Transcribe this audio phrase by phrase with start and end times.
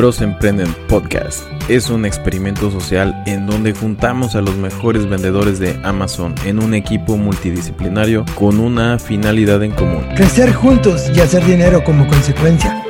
[0.00, 5.78] Bros Emprenden Podcast es un experimento social en donde juntamos a los mejores vendedores de
[5.84, 10.02] Amazon en un equipo multidisciplinario con una finalidad en común.
[10.16, 12.82] Crecer juntos y hacer dinero como consecuencia.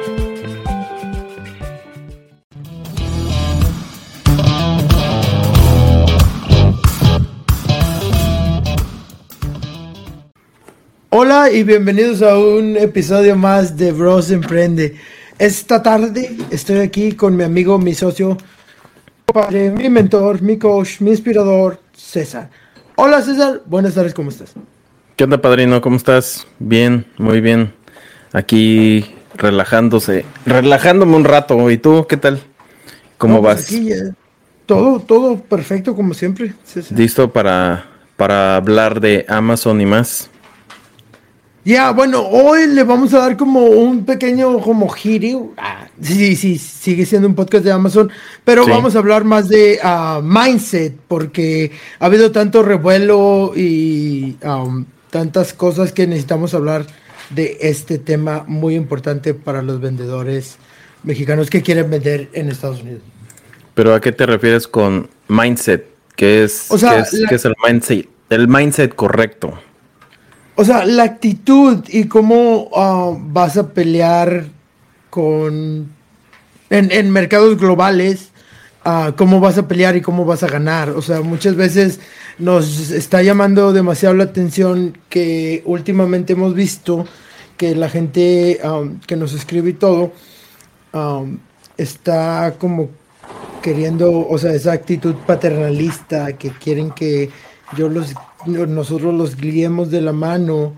[11.09, 14.95] Hola y bienvenidos a un episodio más de Bros Emprende.
[15.41, 18.37] Esta tarde estoy aquí con mi amigo, mi socio,
[19.25, 22.51] padre, mi mentor, mi coach, mi inspirador, César.
[22.97, 24.53] Hola César, buenas tardes, ¿cómo estás?
[25.17, 25.81] ¿Qué onda, padrino?
[25.81, 26.47] ¿Cómo estás?
[26.59, 27.73] Bien, muy bien.
[28.35, 31.71] Aquí relajándose, relajándome un rato.
[31.71, 32.43] ¿Y tú qué tal?
[33.17, 33.65] ¿Cómo pues vas?
[33.65, 33.89] Aquí
[34.67, 36.53] todo, todo perfecto como siempre.
[36.67, 36.99] César.
[36.99, 37.87] ¿Listo para,
[38.19, 40.30] para hablar de Amazon y más?
[41.63, 45.53] Ya, bueno, hoy le vamos a dar como un pequeño como giro.
[45.59, 48.11] Ah, sí, sí, sigue siendo un podcast de Amazon,
[48.45, 48.71] pero Sí.
[48.71, 55.53] vamos a hablar más de ah, mindset, porque ha habido tanto revuelo y um, tantas
[55.53, 56.87] cosas que necesitamos hablar
[57.29, 60.57] de este tema muy importante para los vendedores
[61.03, 63.03] mexicanos que quieren vender en Estados Unidos.
[63.75, 65.87] ¿Pero a qué te refieres con mindset?
[66.17, 68.09] ¿Qué es, O sea, qué es, la- qué es el mindset?
[68.31, 69.59] El mindset correcto.
[70.61, 74.49] O sea, la actitud y cómo ah, vas a pelear
[75.09, 75.89] con
[76.69, 78.29] en, mercados globales,
[78.85, 80.91] ah, cómo vas a pelear y cómo vas a ganar.
[80.91, 81.99] O sea, muchas veces
[82.37, 87.07] nos está llamando demasiado la atención que últimamente hemos visto
[87.57, 90.13] que la gente ah, que nos escribe y todo
[91.79, 92.91] está como
[93.63, 97.31] queriendo, o sea, esa actitud paternalista que quieren que
[97.79, 98.15] yo los
[98.47, 100.75] nosotros los guiemos de la mano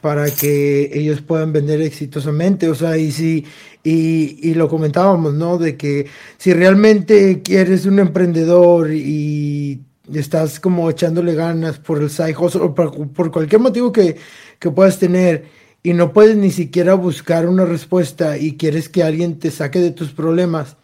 [0.00, 3.46] para que ellos puedan vender exitosamente, o sea, y si
[3.82, 5.58] y, y lo comentábamos, ¿no?
[5.58, 6.06] De que
[6.38, 9.80] si realmente quieres un emprendedor y
[10.12, 14.16] estás como echándole ganas por el side hustle o por, por cualquier motivo que,
[14.58, 15.44] que puedas tener
[15.82, 19.90] y no puedes ni siquiera buscar una respuesta y quieres que alguien te saque de
[19.90, 20.76] tus problemas,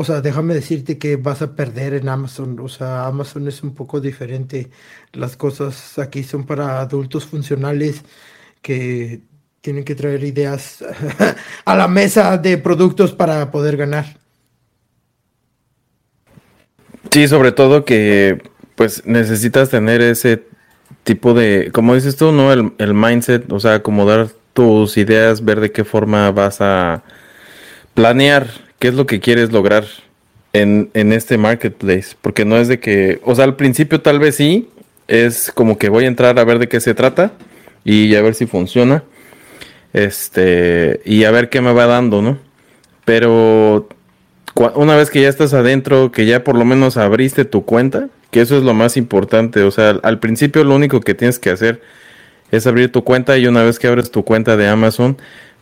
[0.00, 2.58] o sea, déjame decirte que vas a perder en Amazon.
[2.60, 4.70] O sea, Amazon es un poco diferente.
[5.12, 8.00] Las cosas aquí son para adultos funcionales
[8.62, 9.20] que
[9.60, 10.82] tienen que traer ideas
[11.66, 14.18] a la mesa de productos para poder ganar.
[17.10, 18.42] Sí, sobre todo que
[18.76, 20.46] pues necesitas tener ese
[21.04, 22.54] tipo de, como dices tú, ¿no?
[22.54, 27.04] El, el mindset, o sea, acomodar tus ideas, ver de qué forma vas a
[27.92, 29.84] planear qué es lo que quieres lograr
[30.52, 32.16] en, en este marketplace.
[32.20, 34.68] Porque no es de que, o sea, al principio tal vez sí,
[35.06, 37.32] es como que voy a entrar a ver de qué se trata
[37.84, 39.04] y a ver si funciona.
[39.92, 42.38] Este, y a ver qué me va dando, ¿no?
[43.04, 43.88] Pero
[44.74, 48.40] una vez que ya estás adentro, que ya por lo menos abriste tu cuenta, que
[48.40, 49.62] eso es lo más importante.
[49.62, 51.82] O sea, al principio lo único que tienes que hacer
[52.50, 55.18] es abrir tu cuenta y una vez que abres tu cuenta de Amazon,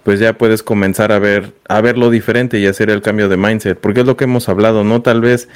[0.08, 3.36] pues ya puedes comenzar a ver, a ver lo diferente y hacer el cambio de
[3.36, 3.78] mindset.
[3.78, 5.02] Porque es lo que hemos hablado, ¿no?
[5.02, 5.50] Tal vez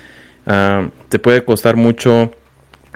[0.44, 2.32] ah, te puede costar mucho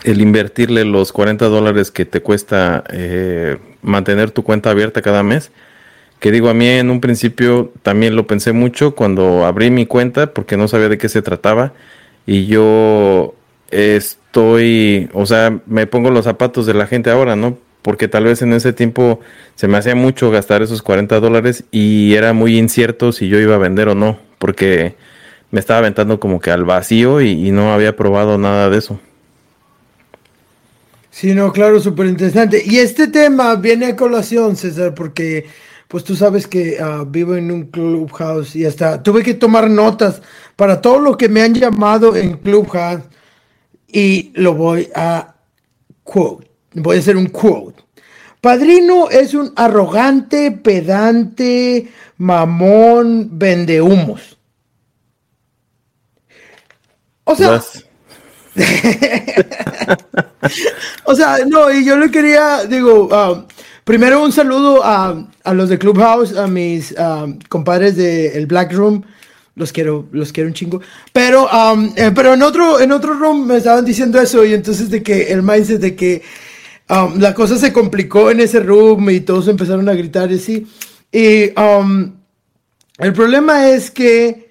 [0.04, 5.50] el invertirle los 40 dólares que te cuesta eh, mantener tu cuenta abierta cada mes.
[6.20, 10.34] Que digo, a mí en un principio también lo pensé mucho cuando abrí mi cuenta
[10.34, 11.72] porque no sabía de qué se trataba.
[12.26, 13.34] Y yo
[13.70, 17.56] estoy, o sea, me pongo los zapatos de la gente ahora, ¿no?
[17.86, 19.20] Porque tal vez en ese tiempo
[19.54, 23.54] se me hacía mucho gastar esos 40 dólares y era muy incierto si yo iba
[23.54, 24.96] a vender o no, porque
[25.52, 28.98] me estaba aventando como que al vacío y, no había probado nada de eso.
[31.12, 32.60] Sí, no, claro, súper interesante.
[32.66, 35.46] Y este tema viene a colación, César, porque
[35.86, 40.22] pues tú sabes que ah, vivo en un clubhouse y hasta tuve que tomar notas
[40.56, 43.04] para todo lo que me han llamado en clubhouse
[43.86, 45.36] y lo voy a
[46.02, 46.55] quote.
[46.76, 47.82] Voy a hacer un quote.
[48.40, 54.36] Padrino es un arrogante, pedante, mamón, vendehumos.
[57.24, 57.60] O sea.
[61.04, 63.46] O sea, no, y yo le quería, digo, ah,
[63.84, 68.72] primero un saludo a, a los de Clubhouse, a mis ah, compadres de el Black
[68.72, 69.02] Room.
[69.54, 70.80] Los quiero, los quiero un chingo.
[71.12, 74.90] Pero, am, eh, pero en otro, en otro room me estaban diciendo eso, y entonces
[74.90, 76.22] de que el mindset de que
[76.88, 80.66] am, la cosa se complicó en ese room y todos empezaron a gritar y así.
[81.12, 82.14] Y am,
[82.98, 84.46] el problema es que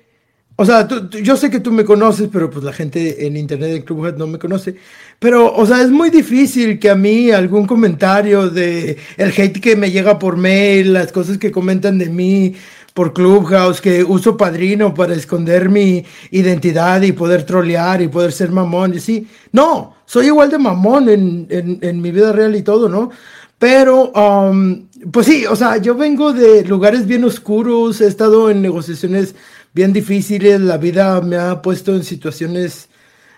[0.57, 3.35] o sea, tú- tú- yo sé que tú me conoces, pero pues la gente en
[3.35, 4.75] internet de Clubhouse no me conoce.
[5.19, 9.75] Pero, o sea, es muy difícil que a mí algún comentario de el hate que
[9.75, 12.55] me llega por mail, las cosas que comentan de mí,
[12.95, 18.53] por Clubhouse, que uso padrino para esconder mi identidad y poder trolear y poder ser
[18.53, 18.93] mamón.
[18.93, 23.11] Y sí, no, soy igual de mamón en, en, mi vida real y todo, ¿no?
[23.59, 28.61] Pero, um, pues sí, o sea, yo vengo de lugares bien oscuros, he estado en
[28.61, 29.35] negociaciones
[29.73, 32.87] bien difíciles, la vida me ha puesto en situaciones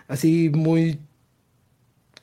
[0.07, 0.99] así muy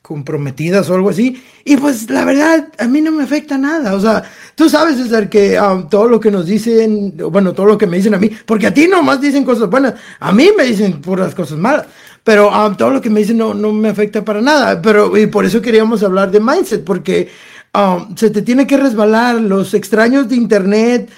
[0.04, 1.42] comprometidas o algo así.
[1.64, 3.94] Y pues la verdad, a mí no me afecta nada.
[3.94, 4.22] O sea,
[4.54, 7.96] tú sabes, César, que um, todo lo que nos dicen, bueno, todo lo que me
[7.96, 11.34] dicen a mí, porque a ti nomás dicen cosas buenas, a mí me dicen puras
[11.34, 11.86] cosas malas.
[12.22, 14.82] Pero um, todo lo que me dicen no, no me afecta para nada.
[14.82, 17.30] Pero y por eso queríamos hablar de mindset, porque
[17.72, 19.40] um, se te tiene que resbalar.
[19.40, 21.10] Los extraños de Internet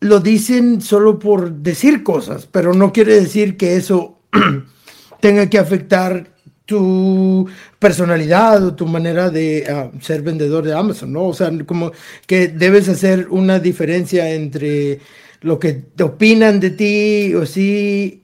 [0.00, 4.18] lo dicen solo por decir cosas, pero no quiere decir que eso
[5.20, 6.35] tenga que afectar
[6.66, 7.48] tu
[7.78, 11.24] personalidad o tu manera de ah, ser vendedor de Amazon, ¿no?
[11.24, 11.92] O sea, como
[12.26, 15.00] que debes hacer una diferencia entre
[15.40, 18.22] lo que te opinan de ti o sí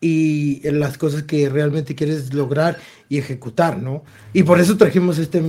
[0.00, 2.78] y las cosas que realmente quieres lograr
[3.08, 4.02] y ejecutar, ¿no?
[4.32, 5.42] Y por eso trajimos este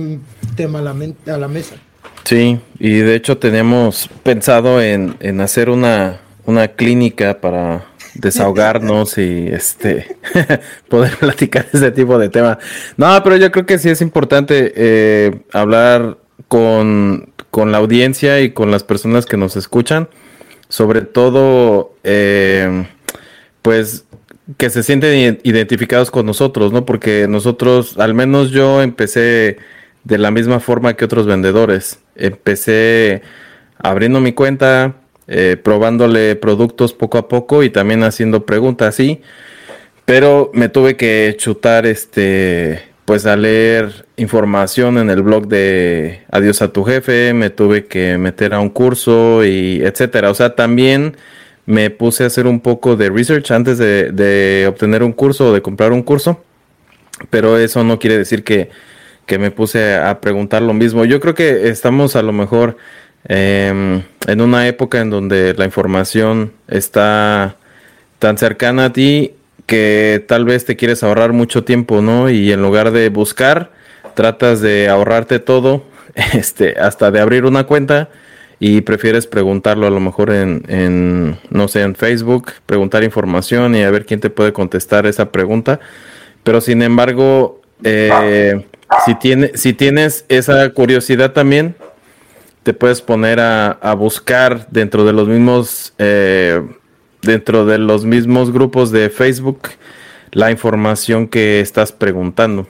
[0.54, 0.94] tema a la,
[1.34, 1.76] a la mesa.
[2.24, 9.48] Sí, y de hecho tenemos pensado en, en hacer una, una clínica para desahogarnos y
[9.48, 10.16] este
[10.88, 12.58] poder platicar ese tipo de temas.
[12.96, 16.18] No, pero yo creo que sí es importante eh, hablar
[16.48, 20.08] con, la audiencia y con las personas que nos escuchan,
[20.68, 22.86] sobre todo, eh,
[23.62, 24.04] pues
[24.56, 26.84] que se sienten identificados con nosotros, ¿no?
[26.84, 29.56] Porque nosotros, al menos yo empecé
[30.04, 32.00] de la misma forma que otros vendedores.
[32.14, 33.22] Empecé
[33.78, 34.96] abriendo mi cuenta,
[35.28, 39.20] eh, probándole productos poco a poco y también haciendo preguntas, sí.
[40.04, 46.62] Pero me tuve que chutar este, pues a leer información en el blog de Adiós
[46.62, 50.30] a tu jefe, me tuve que meter a un curso y etcétera.
[50.30, 51.16] O sea, también
[51.66, 55.52] me puse a hacer un poco de research antes de, de obtener un curso o
[55.52, 56.42] de comprar un curso.
[57.30, 58.70] Pero eso no quiere decir que,
[59.26, 61.04] que me puse a preguntar lo mismo.
[61.04, 62.76] Yo creo que estamos a lo mejor
[63.26, 67.56] Em, en una época en donde la información está
[68.18, 69.34] tan cercana a ti
[69.66, 72.28] que tal vez te quieres ahorrar mucho tiempo, ¿no?
[72.28, 73.70] Y en lugar de buscar,
[74.14, 75.84] tratas de ahorrarte todo,
[76.34, 78.10] este, hasta de abrir una cuenta
[78.60, 83.82] y prefieres preguntarlo a lo mejor en, en, no sé, en Facebook, preguntar información y
[83.82, 85.80] a ver quién te puede contestar esa pregunta.
[86.44, 88.64] Pero sin embargo, eh,
[89.04, 91.74] si, tiene, si tienes esa curiosidad también,
[92.64, 96.60] te puedes poner a, buscar dentro de los mismos eh,
[97.22, 99.68] dentro de los mismos grupos de Facebook
[100.32, 102.66] la información que estás preguntando.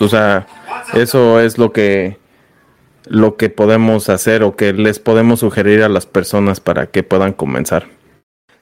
[0.00, 0.46] O sea,
[0.94, 2.16] eso es lo que
[3.06, 7.32] lo que podemos hacer o que les podemos sugerir a las personas para que puedan
[7.32, 7.88] comenzar.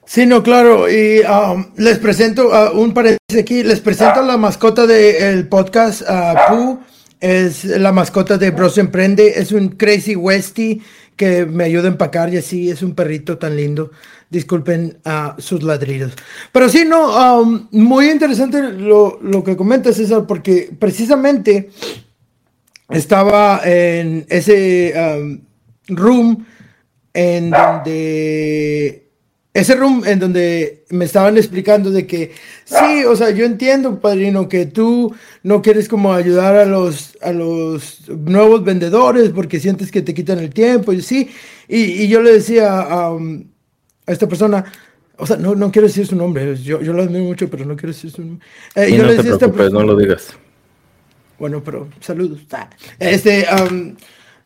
[0.05, 0.89] Sí, no, claro.
[0.89, 3.63] Y um, les presento uh, un paréntesis aquí.
[3.63, 6.79] Les presento la mascota del podcast, uh, Pooh
[7.21, 9.39] es la mascota de Bros Emprende.
[9.39, 10.81] Es un Crazy Westie
[11.15, 13.91] que me ayuda a empacar y así es un perrito tan lindo.
[14.29, 14.97] Disculpen
[15.37, 16.13] sus ladridos.
[16.51, 21.69] Pero sí, no, um, muy interesante lo, lo, que comentas, César, porque precisamente
[22.89, 25.41] estaba en ese um,
[25.89, 26.45] room
[27.13, 29.00] en donde
[29.53, 32.31] ese room en donde me estaban explicando de que
[32.63, 37.33] sí, o sea, yo entiendo, padrino, que tú no quieres como ayudar a los, a
[37.33, 41.29] los nuevos vendedores porque sientes que te quitan el tiempo y sí.
[41.67, 43.17] Y, yo le decía a,
[44.07, 44.63] esta persona,
[45.17, 47.75] o sea, no, no quiero decir su nombre, yo, yo lo admiro mucho, pero no
[47.75, 48.47] quiero decir su nombre.
[48.75, 50.29] Eh, no te preocupes, no lo digas.
[51.37, 52.39] Bueno, pero saludos.
[52.99, 53.45] Este,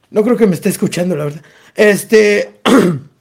[0.10, 1.42] no creo que me esté escuchando, la verdad.
[1.76, 2.62] Este.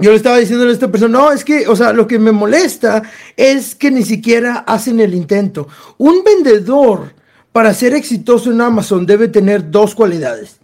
[0.00, 2.32] Yo le estaba diciendo a esta persona, no, es que, o sea, lo que me
[2.32, 3.02] molesta
[3.36, 5.68] es que ni siquiera hacen el intento.
[5.98, 7.14] Un vendedor,
[7.52, 10.58] para ser exitoso en Amazon, debe tener dos cualidades.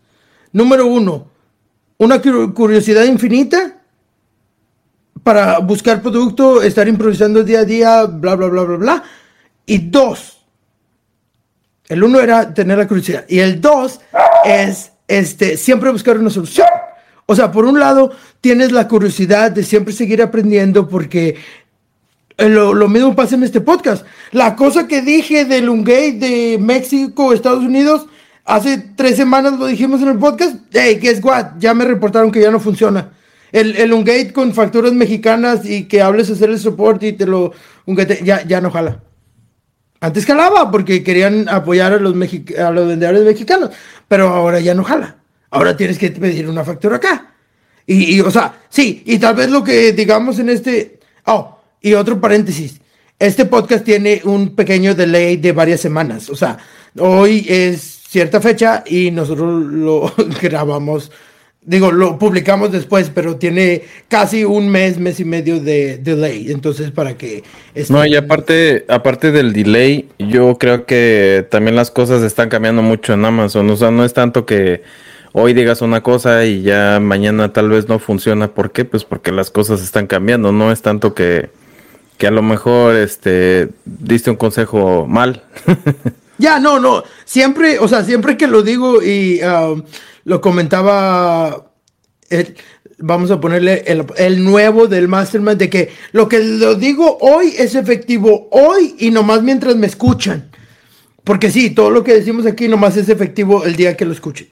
[0.52, 1.28] Número uno,
[1.98, 3.76] una curiosidad infinita
[5.22, 9.02] para buscar producto, estar improvisando día a día, bla, bla, bla, bla, bla.
[9.66, 10.46] Y dos,
[11.88, 13.24] el uno era tener la curiosidad.
[13.28, 14.00] Y el dos
[14.44, 16.66] es este, siempre buscar una solución.
[17.26, 21.37] O sea, por un lado, tienes la curiosidad de siempre seguir aprendiendo porque
[22.38, 24.06] eh, lo, mismo pasa en este podcast.
[24.30, 28.06] La cosa que dije del Ungate de México, Estados Unidos,
[28.45, 30.56] hace tres semanas lo dijimos en el podcast.
[30.73, 31.59] Hey, guess what?
[31.59, 33.11] Ya me reportaron que ya no funciona.
[33.50, 37.52] El, el Ungate con facturas mexicanas y que hables hacer el soporte y te lo
[37.87, 39.00] Ungate, ya, ya no jala.
[40.00, 42.14] Antes jalaba porque querían apoyar a los,
[42.59, 43.71] a los vendedores mexicanos,
[44.06, 45.16] pero ahora ya no jala.
[45.56, 47.32] Ahora tienes que pedir una factura acá.
[47.86, 50.98] Y, o sea, sí, y tal vez lo que digamos en este...
[51.25, 52.80] Oh, y otro paréntesis.
[53.18, 56.28] Este podcast tiene un pequeño delay de varias semanas.
[56.28, 56.58] O sea,
[56.98, 61.10] hoy es cierta fecha y nosotros lo grabamos
[61.66, 66.52] Digo, lo publicamos después, pero tiene casi un mes, mes y medio de delay.
[66.52, 67.42] Entonces, para que...
[67.88, 73.14] No, y aparte, aparte del delay, yo creo que también las cosas están cambiando mucho
[73.14, 73.68] en Amazon.
[73.68, 74.84] O sea, no es tanto que
[75.33, 78.49] hoy digas una cosa y ya mañana tal vez no funciona.
[78.49, 78.85] ¿Por qué?
[78.85, 80.52] Pues porque las cosas están cambiando.
[80.52, 81.50] No es tanto que,
[82.18, 85.45] que a lo mejor este, diste un consejo mal.
[86.38, 87.04] ya, no, no.
[87.25, 89.40] Siempre, o sea, siempre que lo digo y...
[89.42, 89.83] Um,
[90.26, 91.71] lo comentaba,
[92.99, 97.76] vamos a ponerle el, nuevo del Mastermind, de que lo que lo digo hoy es
[97.76, 100.50] efectivo hoy y nomás mientras me escuchan.
[101.23, 104.49] Porque sí, todo lo que decimos aquí nomás es efectivo el día que lo escuchen.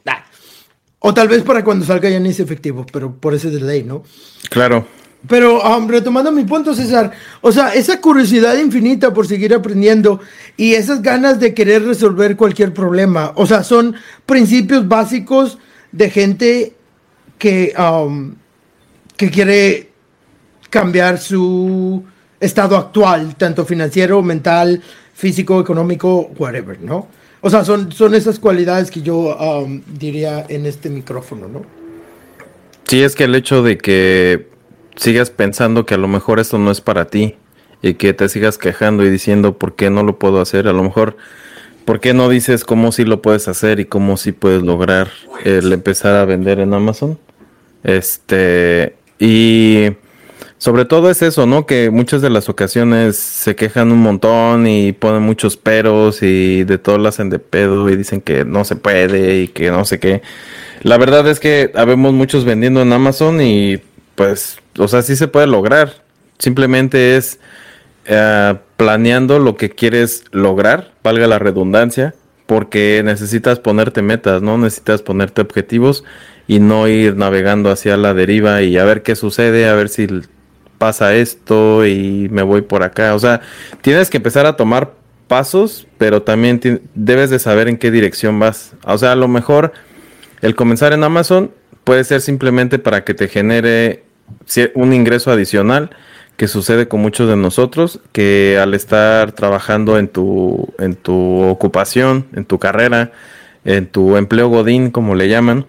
[1.06, 4.04] O tal vez para cuando salga ya ni es efectivo, pero por ese delay, ¿no?
[4.48, 4.86] Claro.
[5.28, 10.20] Pero um, retomando mi punto, César, o sea, esa curiosidad infinita por seguir aprendiendo
[10.56, 13.94] y esas ganas de querer resolver cualquier problema, o sea, son
[14.24, 15.58] principios básicos
[15.92, 16.72] de gente
[17.36, 18.36] que, um,
[19.14, 19.90] que quiere
[20.70, 22.02] cambiar su
[22.40, 24.82] estado actual, tanto financiero, mental,
[25.12, 27.08] físico, económico, whatever, ¿no?
[27.44, 31.62] O sea, son, son esas cualidades que yo um, diría en este micrófono, ¿no?
[32.84, 34.48] Sí, es que el hecho de que
[34.96, 37.36] sigas pensando que a lo mejor esto no es para ti
[37.82, 40.82] y que te sigas quejando y diciendo por qué no lo puedo hacer, a lo
[40.82, 41.16] mejor
[41.84, 45.10] ¿Por qué no dices cómo sí lo puedes hacer y cómo sí puedes lograr
[45.44, 47.18] el empezar a vender en Amazon?
[47.82, 49.90] Este, y
[50.64, 51.66] sobre todo es eso, ¿no?
[51.66, 56.78] Que muchas de las ocasiones se quejan un montón y ponen muchos peros y de
[56.78, 60.00] todo lo hacen de pedo y dicen que no se puede y que no sé
[60.00, 60.22] qué.
[60.82, 63.82] La verdad es que habemos muchos vendiendo en Amazon y
[64.14, 65.96] pues, o sea, sí se puede lograr.
[66.38, 67.40] Simplemente es
[68.06, 72.14] eh, planeando lo que quieres lograr, valga la redundancia,
[72.46, 74.56] porque necesitas ponerte metas, ¿no?
[74.56, 76.04] Necesitas ponerte objetivos
[76.46, 80.08] y no ir navegando hacia la deriva y a ver qué sucede, a ver si
[80.84, 83.14] pasa esto y me voy por acá.
[83.14, 83.40] O sea,
[83.80, 84.92] tienes que empezar a tomar
[85.28, 86.60] pasos, pero también
[86.94, 88.74] debes de saber en qué dirección vas.
[88.84, 89.72] O sea, a lo mejor
[90.42, 91.52] el comenzar en Amazon
[91.84, 94.04] puede ser simplemente para que te genere
[94.74, 95.88] un ingreso adicional
[96.36, 102.26] que sucede con muchos de nosotros, que al estar trabajando en tu, en tu ocupación,
[102.34, 103.10] en tu carrera,
[103.64, 105.64] en tu empleo godín, como le llaman,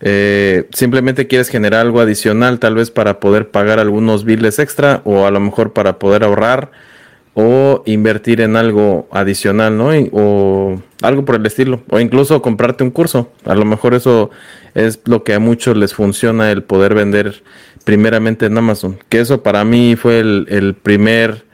[0.00, 5.26] eh, simplemente quieres generar algo adicional, tal vez para poder pagar algunos biles extra o
[5.26, 6.70] a lo mejor para poder ahorrar
[7.38, 9.90] o invertir en algo adicional, ¿no?
[10.12, 13.30] o algo por el estilo, o incluso comprarte un curso.
[13.44, 14.30] A lo mejor eso
[14.74, 17.42] es lo que a muchos les funciona el poder vender
[17.84, 18.98] primeramente en Amazon.
[19.10, 21.44] Que eso para mí fue el, primer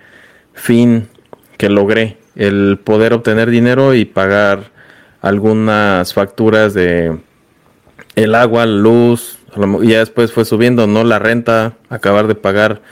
[0.54, 1.08] fin
[1.58, 4.70] que logré, el poder obtener dinero y pagar
[5.20, 7.18] algunas facturas de
[8.14, 9.38] el agua, luz,
[9.82, 11.04] y ya después fue subiendo, ¿no?
[11.04, 12.82] La renta, acabar de pagar,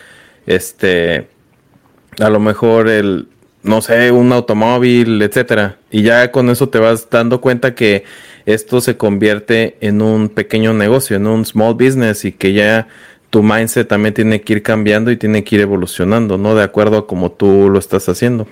[0.46, 1.28] este,
[2.18, 3.28] a lo mejor el,
[3.62, 5.78] no sé, un automóvil, etcétera.
[5.90, 8.04] Y ya con eso te vas dando cuenta que
[8.46, 12.88] esto se convierte en un pequeño negocio, en un small business y que ya
[13.30, 16.54] tu mindset también tiene que ir cambiando y tiene que ir evolucionando, ¿no?
[16.54, 18.48] De acuerdo a como tú lo estás haciendo.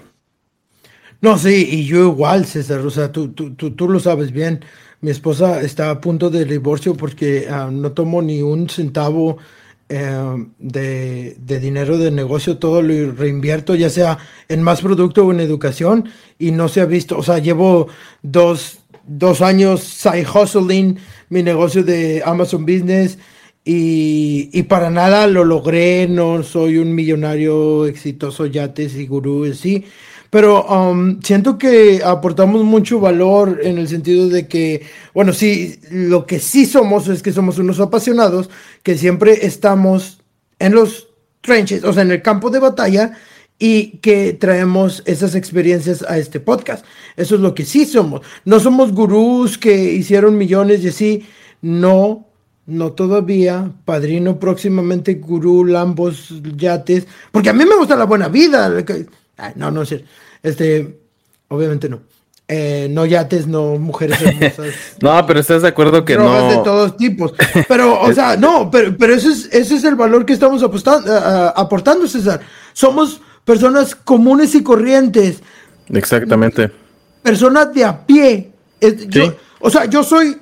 [1.21, 4.65] No, sí, y yo igual, César, o sea, tú, tú, tú, lo sabes bien.
[5.01, 9.39] Mi esposa está a punto de divorcio porque ah, no tomo ni un centavo
[9.89, 15.33] eh, de, de, dinero de negocio, todo lo reinvierto, ya sea en más producto o
[15.33, 17.89] en educación, y no se ha visto, o sea, llevo
[18.21, 20.99] dos, dos años side hustling
[21.31, 23.19] mi negocio de Amazon Business
[23.65, 29.85] y, para nada lo logré, no soy un millonario exitoso, yates y gurú, sí,
[30.31, 36.27] pero um, siento que aportamos mucho valor en el sentido de que, bueno, sí, lo
[36.27, 38.51] que sí somos es que somos unos apasionados,
[38.83, 40.21] que siempre estamos
[40.59, 41.09] en los
[41.41, 43.13] trenches, o sea, en el campo de batalla,
[43.59, 46.85] y que traemos esas experiencias a este podcast.
[47.17, 48.21] Eso es lo que sí somos.
[48.45, 51.27] No somos gurús que hicieron millones y así,
[51.61, 52.29] no
[52.69, 58.85] no todavía, padrino próximamente, gurú, lambos, yates, porque a mí me gusta la buena vida.
[59.57, 60.05] No, no sé,
[60.43, 60.99] este,
[61.49, 62.01] obviamente no.
[62.51, 64.75] Eh, no yates, no mujeres hermosas.
[65.03, 66.49] no, pero estás de acuerdo que no.
[66.49, 67.35] de todos tipos.
[67.69, 71.13] Pero, o sea, no, pero, pero ese, es, ese es el valor que estamos apostando,
[71.55, 72.41] aportando, César.
[72.73, 75.43] Somos personas comunes y corrientes.
[75.91, 76.71] Exactamente.
[77.23, 78.51] Personas de a pie.
[79.61, 80.39] o sea, yo soy,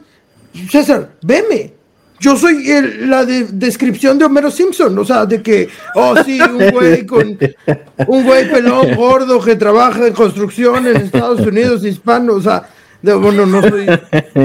[0.71, 1.76] César, veme
[2.19, 2.65] yo soy
[3.01, 7.39] la descripción de Homero Simpson, o sea, de que, oh sí, un güey con
[8.07, 12.69] un güey pelón gordo que trabaja en construcción en Estados Unidos, hispano, o sea,
[13.03, 13.87] de, bueno, no soy,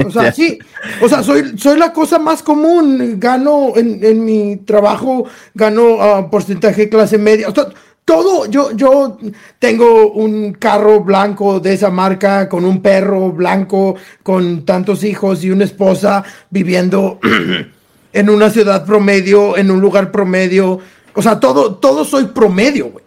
[0.06, 0.58] o sea, sí,
[1.00, 5.24] o sea, soy, soy la cosa más común, gano en, mi trabajo,
[5.54, 7.66] gano uh, porcentaje clase media, o sea,
[8.04, 9.16] todo, yo, yo
[9.58, 15.50] tengo un carro blanco de esa marca, con un perro blanco, con tantos hijos y
[15.50, 17.20] una esposa viviendo
[18.12, 20.80] en una ciudad promedio, en un lugar promedio.
[21.14, 23.04] O sea, todo, todo soy promedio, güey.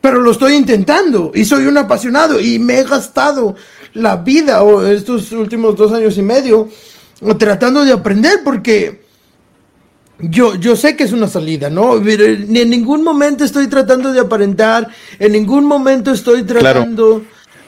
[0.00, 3.54] Pero lo estoy intentando y soy un apasionado y me he gastado
[3.94, 6.68] la vida o estos últimos dos años y medio
[7.38, 9.01] tratando de aprender porque
[10.22, 11.98] yo, yo sé que es una salida, ¿no?
[11.98, 14.88] Ni en ningún momento estoy tratando de aparentar,
[15.18, 17.22] en ningún momento estoy tratando,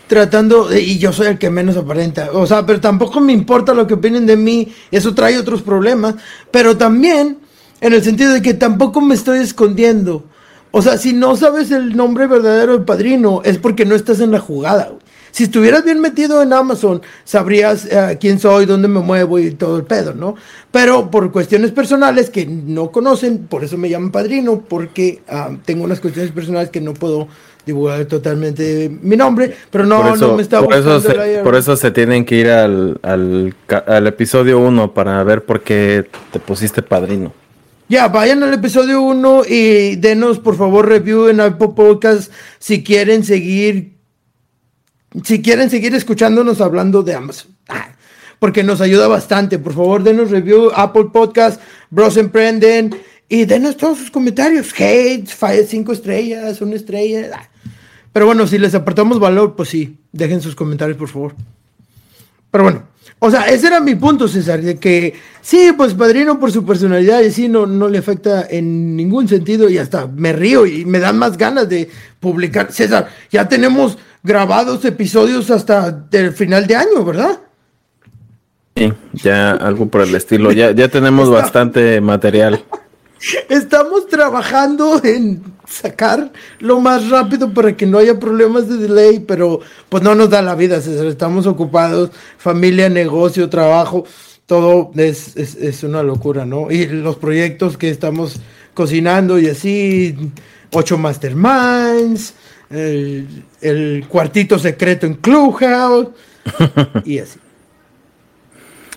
[0.06, 3.87] tratando, y yo soy el que menos aparenta, o sea, pero tampoco me importa lo
[3.87, 6.14] que opinen de mí, eso trae otros problemas,
[6.50, 7.38] pero también
[7.80, 10.25] en el sentido de que tampoco me estoy escondiendo.
[10.70, 14.32] O sea, si no sabes el nombre verdadero del padrino, es porque no estás en
[14.32, 14.90] la jugada.
[15.35, 19.79] Si estuvieras bien metido en Amazon, sabrías eh, quién soy, dónde me muevo y todo
[19.79, 20.37] el pedo, ¿no?
[20.71, 25.83] Pero por cuestiones personales que no conocen, por eso me llaman padrino, porque ah, tengo
[25.83, 27.26] unas cuestiones personales que no puedo
[27.67, 31.91] divulgar totalmente mi nombre, pero no, no me está por eso, se, por eso se
[31.91, 33.57] tienen que ir al, al,
[33.88, 37.33] al episodio 1 para ver por qué te pusiste padrino.
[37.88, 43.25] Ya, vayan al episodio 1 y denos por favor review en Apple Podcast si quieren
[43.25, 43.93] seguir
[45.23, 47.56] si quieren seguir escuchándonos hablando de Amazon.
[47.68, 47.94] Ah,
[48.38, 49.59] porque nos ayuda bastante.
[49.59, 52.94] Por favor, denos review, Apple Podcast, Bros Emprenden
[53.28, 54.73] y denos todos sus comentarios.
[54.78, 55.28] Hate,
[55.66, 57.30] cinco estrellas, una estrella.
[57.35, 57.49] Ah.
[58.12, 61.35] Pero bueno, si les aportamos valor, pues sí, dejen sus comentarios, por favor.
[62.50, 62.85] Pero bueno,
[63.18, 67.20] o sea, ese era mi punto, César, de que sí, pues Padrino por su personalidad
[67.20, 70.99] y sí, no, no le afecta en ningún sentido y hasta me río y me
[70.99, 71.88] dan más ganas de
[72.20, 72.73] publicar.
[72.73, 77.38] César, ya tenemos grabados episodios hasta el final de año, ¿verdad?
[78.76, 80.52] Sí, ya algo por el estilo.
[80.52, 82.64] Ya, ya tenemos bastante material.
[83.48, 85.42] Estamos trabajando en
[85.74, 90.30] sacar lo más rápido para que no haya problemas de delay, pero pues no nos
[90.30, 94.04] da la vida, Estamos ocupados, familia, negocio, trabajo,
[94.46, 96.70] todo es, es, es una locura, ¿no?
[96.70, 98.40] Y los proyectos que estamos
[98.74, 100.16] cocinando y así,
[100.72, 102.34] ocho masterminds,
[102.70, 106.08] el, cuartito secreto en Clubhouse
[107.04, 107.38] y así.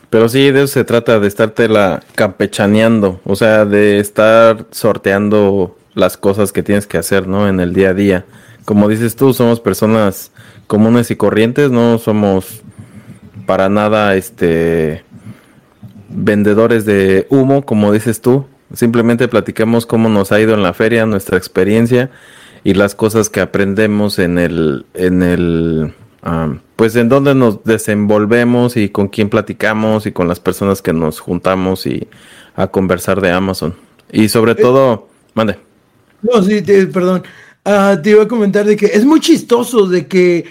[0.10, 5.78] Pero sí, de eso se trata, de estarte la campechaneando, o sea, de estar sorteando
[5.98, 7.48] las cosas que tienes que hacer, ¿no?
[7.48, 8.26] En el día a día.
[8.66, 10.32] Como dices tú, somos personas
[10.68, 12.62] comunes y corrientes, no somos
[13.46, 15.04] para nada, este,
[16.10, 18.46] vendedores de humo, como dices tú.
[18.74, 22.12] Simplemente platicamos cómo nos ha ido en la feria, nuestra experiencia
[22.64, 25.94] y las cosas que aprendemos en el, en el,
[26.76, 31.20] pues en donde nos desenvolvemos y con quién platicamos y con las personas que nos
[31.22, 32.08] juntamos y
[32.56, 33.74] a conversar de Amazon.
[34.12, 35.67] Y sobre eh, todo, mande.
[36.28, 37.24] No, sí, perdón.
[37.64, 40.46] Ah, te iba a comentar de que es muy chistoso de que,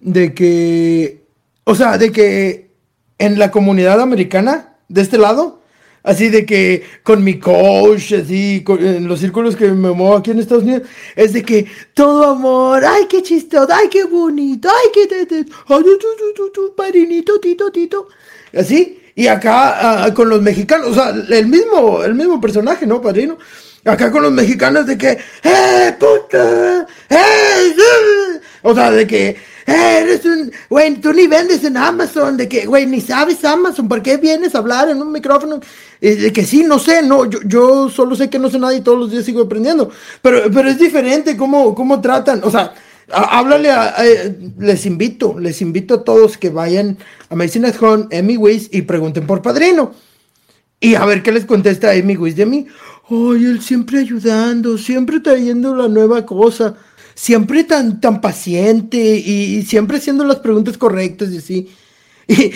[0.00, 1.24] de que,
[1.64, 2.70] o sea, de que
[3.18, 5.62] en la comunidad americana, de este lado,
[6.02, 10.38] así de que con mi coach, así, en los círculos que me muevo aquí en
[10.38, 10.82] Estados Unidos,
[11.16, 15.26] es de que todo amor, ay, qué chistoso, ay, qué bonito, ay, qué,
[15.68, 15.84] ay,
[16.36, 18.08] tu, tu, parinito, tito, tito,
[18.56, 23.00] así, y acá ah, con los mexicanos, o sea, el mismo, el mismo personaje, ¿no,
[23.02, 23.36] padrino?
[23.88, 26.86] Acá con los mexicanos de que, ¡eh, puta!
[27.08, 27.74] ¡eh!
[28.62, 29.28] O sea, de que,
[29.66, 33.88] eh, eres un, güey, tú ni vendes en Amazon, de que, güey, ni sabes Amazon,
[33.88, 35.60] ¿por qué vienes a hablar en un micrófono?
[36.00, 38.82] de que sí, no sé, no, yo, yo solo sé que no sé nada y
[38.82, 39.90] todos los días sigo aprendiendo,
[40.22, 42.74] pero, pero es diferente cómo, cómo tratan, o sea,
[43.10, 43.96] háblale a,
[44.58, 46.98] les invito, les invito a todos que vayan
[47.30, 49.92] a Medicine at Home, Emmy Weiss, y pregunten por padrino.
[50.80, 52.66] Y a ver qué les contesta Emmy Weiss de mí.
[53.10, 56.76] Ay, él siempre ayudando, siempre trayendo la nueva cosa
[57.18, 61.68] siempre tan, tan paciente y, siempre haciendo las preguntas correctas y así.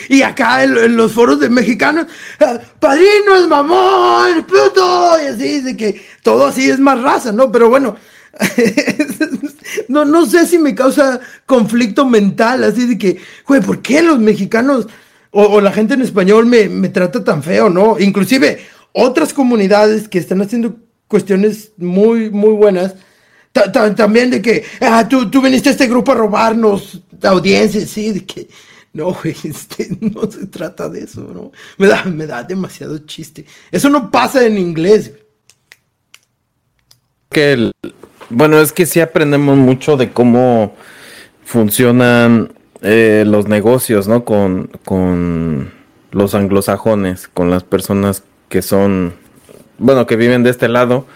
[0.09, 2.07] Y, acá en, los foros de mexicanos,
[2.41, 7.51] ah, padrino es mamón, puto, y así, de que todo así es más raza, ¿no?
[7.51, 7.97] Pero bueno,
[9.89, 14.21] no, no sé si me causa conflicto mental, así de que, güey, ¿por qué los
[14.21, 14.87] mexicanos
[15.33, 17.99] o, la gente en español me, me, trata tan feo, no?
[17.99, 18.61] Inclusive
[18.93, 20.77] otras comunidades que están haciendo
[21.09, 22.95] cuestiones muy, muy buenas
[23.53, 28.25] también de que, ah, tú, tú viniste a este grupo a robarnos audiencias, sí, de
[28.25, 28.49] que,
[28.95, 31.53] No, güey, este, no se trata de eso, ¿no?
[31.79, 33.47] Me da, me da demasiado chiste.
[33.71, 35.13] Eso no pasa en inglés.
[37.31, 37.73] Que
[38.29, 40.75] bueno, es que sí aprendemos mucho de cómo
[41.45, 42.53] funcionan
[42.83, 44.25] eh, los negocios, ¿no?
[44.25, 45.73] Con, con
[46.11, 48.23] los anglosajones, con las personas
[48.53, 49.15] que son,
[49.79, 51.07] bueno, que viven de este lado,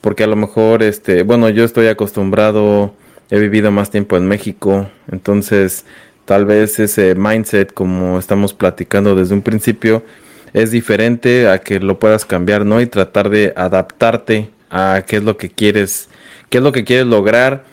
[0.00, 2.94] porque a lo mejor, este, bueno, yo estoy acostumbrado,
[3.28, 5.84] he vivido más tiempo en México, entonces
[6.26, 10.04] tal vez ese mindset, como estamos platicando desde un principio,
[10.52, 12.80] es diferente a que lo puedas cambiar, ¿no?
[12.80, 16.08] Y tratar de adaptarte a qué es lo que quieres,
[16.50, 17.64] qué es lo que quieres lograr,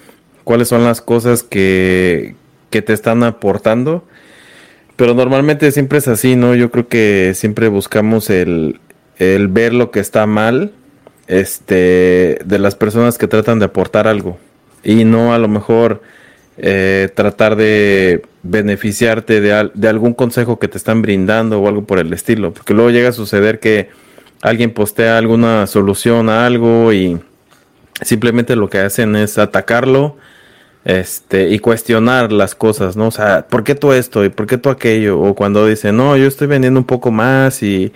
[0.43, 2.33] cuáles son las cosas que,
[2.71, 4.05] que te están aportando.
[4.95, 6.55] Pero normalmente siempre es así, ¿no?
[6.55, 8.79] Yo creo que siempre buscamos el,
[9.17, 10.71] el ver lo que está mal
[11.27, 14.37] este, de las personas que tratan de aportar algo.
[14.83, 16.01] Y no a lo mejor
[16.57, 21.99] eh, tratar de beneficiarte de, de, algún consejo que te están brindando o algo por
[21.99, 23.89] el estilo, porque luego llega a suceder que
[24.41, 27.19] alguien postea alguna solución a algo y
[28.01, 30.17] simplemente lo que hacen es atacarlo
[30.85, 33.07] este y cuestionar las cosas, ¿no?
[33.07, 35.19] O sea, ¿por qué tú esto y por qué tú aquello?
[35.19, 37.93] O cuando dicen, no, yo estoy vendiendo un poco más y,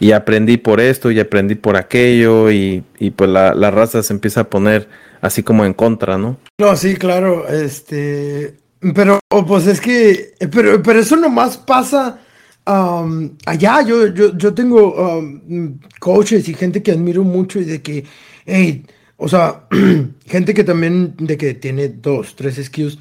[0.00, 4.12] y aprendí por esto y aprendí por aquello y, y pues la, la raza se
[4.12, 4.88] empieza a poner
[5.20, 6.36] así como en contra, ¿no?
[6.60, 8.54] No, sí, claro, este,
[8.94, 12.20] pero pues es que, pero, pero eso nomás pasa
[13.46, 18.04] allá, yo, yo, yo tengo um, coaches y gente que admiro mucho y de que,
[18.44, 18.84] hey,
[19.18, 19.66] o sea,
[20.26, 22.98] gente que también, de que tiene dos, tres skills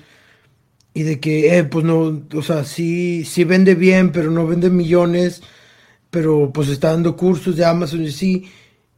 [0.93, 4.71] y de que, eh, pues no, o sea, sí, sí vende bien, pero no vende
[4.71, 5.43] millones,
[6.09, 8.49] pero pues está dando cursos de Amazon y sí.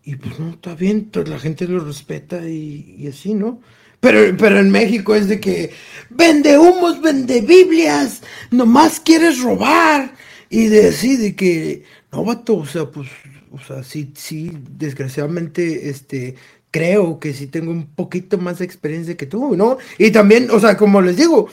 [0.06, 3.62] Y pues no, está bien, la gente lo respeta y, así, ¿no?
[4.00, 5.72] Pero, pero en México es de que
[6.10, 10.14] vende humos, vende Biblias, nomás quieres robar.
[10.50, 13.10] Y de así, de que, no, vato, o sea, pues,
[13.52, 16.36] o sea, sí, sí, desgraciadamente, este,
[16.72, 19.78] creo que sí tengo un poquito más de experiencia que tú, ¿no?
[19.98, 21.48] Y también, o sea, como les digo,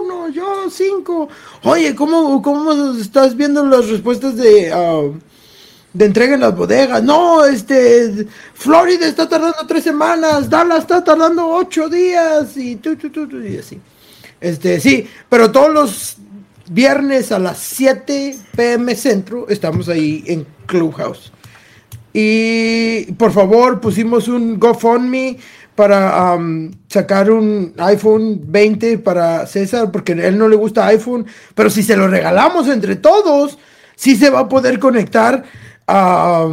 [0.04, 1.30] uno, yo cinco.
[1.64, 5.20] Oye, ¿cómo, cómo estás viendo las respuestas de, um,
[6.00, 7.04] de entrega en las bodegas?
[7.04, 13.10] No, este, Florida está tardando tres semanas, Dallas está tardando ocho días y tú, tú,
[13.10, 13.82] tú, y así.
[14.40, 16.16] Este, sí, pero todos los
[16.72, 21.34] viernes a las 7 pm centro, estamos ahí en Clubhouse.
[22.14, 25.38] Y por favor, pusimos un GoFundMe
[25.76, 26.38] para
[26.88, 31.98] sacar un iPhone 20 para César, porque él no le gusta iPhone, pero si se
[31.98, 33.58] lo regalamos entre todos,
[33.98, 35.44] sí se va a poder conectar
[35.90, 36.48] a,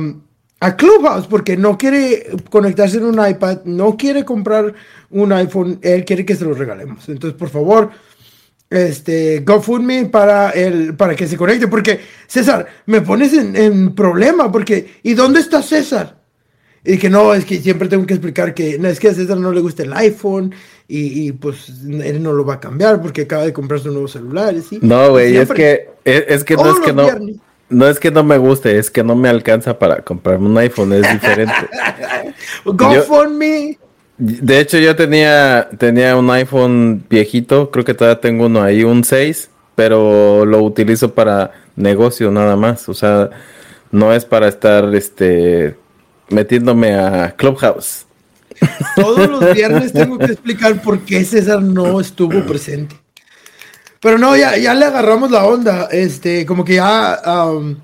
[0.60, 4.74] a Clubhouse, porque no quiere conectarse en un iPad, no quiere comprar
[5.10, 7.08] un iPhone, él quiere que se lo regalemos.
[7.08, 7.90] Entonces, por favor,
[8.70, 11.68] este, GoFundMe para, el, para que se conecte.
[11.68, 14.50] Porque, César, me pones en, problema.
[14.50, 16.16] Porque, ¿y dónde está César?
[16.84, 19.36] Y que no, es que siempre tengo que explicar que no, es que a César
[19.38, 20.54] no le gusta el iPhone
[20.88, 24.54] y, pues él no lo va a cambiar porque acaba de comprar su nuevo celular.
[24.62, 24.78] ¿sí?
[24.82, 27.08] No, güey, es que, es, que no es que no.
[27.68, 30.92] No es que no me guste, es que no me alcanza para comprarme un iPhone,
[30.92, 31.54] es diferente.
[32.64, 33.78] GoFundMe.
[34.18, 39.04] De hecho, yo tenía, tenía un iPhone viejito, creo que todavía tengo uno ahí, un
[39.04, 42.88] 6, pero lo utilizo para negocio nada más.
[42.88, 43.30] O sea,
[43.90, 45.76] no es para estar este
[46.30, 48.06] metiéndome a Clubhouse.
[48.94, 52.96] Todos los viernes tengo que explicar por qué César no estuvo presente.
[54.06, 55.88] Pero no, ya, ya le agarramos la onda.
[55.90, 57.74] Este, como que ya um,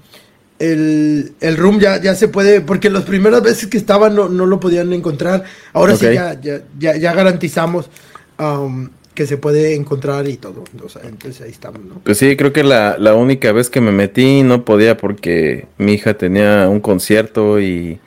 [0.61, 4.47] el, el room ya, ya se puede, porque las primeras veces que estaban no, no
[4.47, 5.43] lo podían encontrar.
[5.73, 7.91] Ahora sí ya, ya, ya, garantizamos
[8.39, 10.63] um, que se puede encontrar y todo.
[11.03, 12.01] entonces ahí estamos, ¿no?
[12.05, 15.95] Pues sí, creo que la, la única vez que me metí no podía porque mi
[15.95, 17.99] hija tenía un concierto y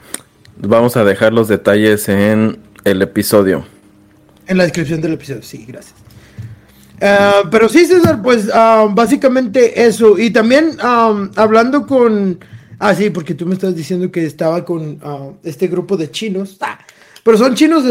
[0.60, 3.66] Vamos a dejar los detalles en el episodio.
[4.48, 5.96] En la descripción del episodio, sí, gracias.
[7.02, 10.18] Ah, pero sí, César, pues ah, básicamente eso.
[10.18, 12.40] Y también ah, hablando con...
[12.80, 15.00] Ah, sí, porque tú me estás diciendo que estaba con
[15.44, 16.58] este grupo de chinos.
[17.24, 17.84] pero son chinos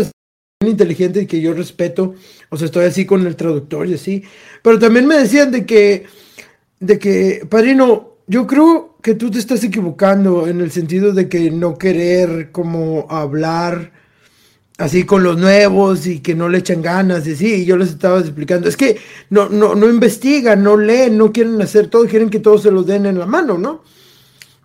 [0.64, 2.14] inteligentes que yo respeto.
[2.50, 4.24] O sea, estoy así con el traductor y así.
[4.62, 6.06] Pero también me decían de que,
[6.80, 11.50] de que, padrino, yo creo que tú te estás equivocando en el sentido de que
[11.50, 13.92] no querer como hablar
[14.78, 18.20] así con los nuevos y que no le echan ganas y sí, yo les estaba
[18.20, 18.98] explicando, es que
[19.30, 22.86] no, no, no investigan, no leen, no quieren hacer todo, quieren que todos se los
[22.86, 23.82] den en la mano, ¿no?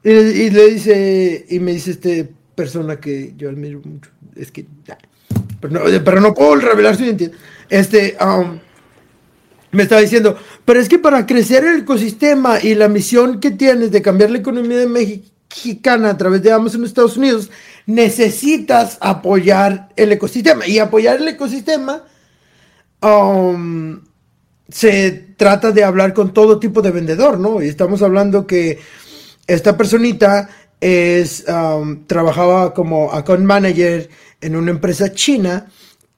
[0.04, 4.66] Y, le dice, y me dice este persona que yo admiro mucho, es que,
[5.60, 7.32] pero no, pero no puedo revelar su identidad,
[7.70, 8.60] este, um,
[9.72, 13.92] me estaba diciendo, pero es que para crecer el ecosistema y la misión que tienes
[13.92, 17.50] de cambiar la economía mexicana a través de Amazon Estados Unidos,
[17.86, 20.68] necesitas apoyar el ecosistema.
[20.68, 22.04] Y apoyar el ecosistema
[23.02, 24.02] um,
[24.70, 27.62] se trata de hablar con todo tipo de vendedor, ¿no?
[27.62, 28.80] Y estamos hablando que
[29.48, 34.10] esta personita es, um, trabajaba como account manager
[34.42, 35.68] en una empresa china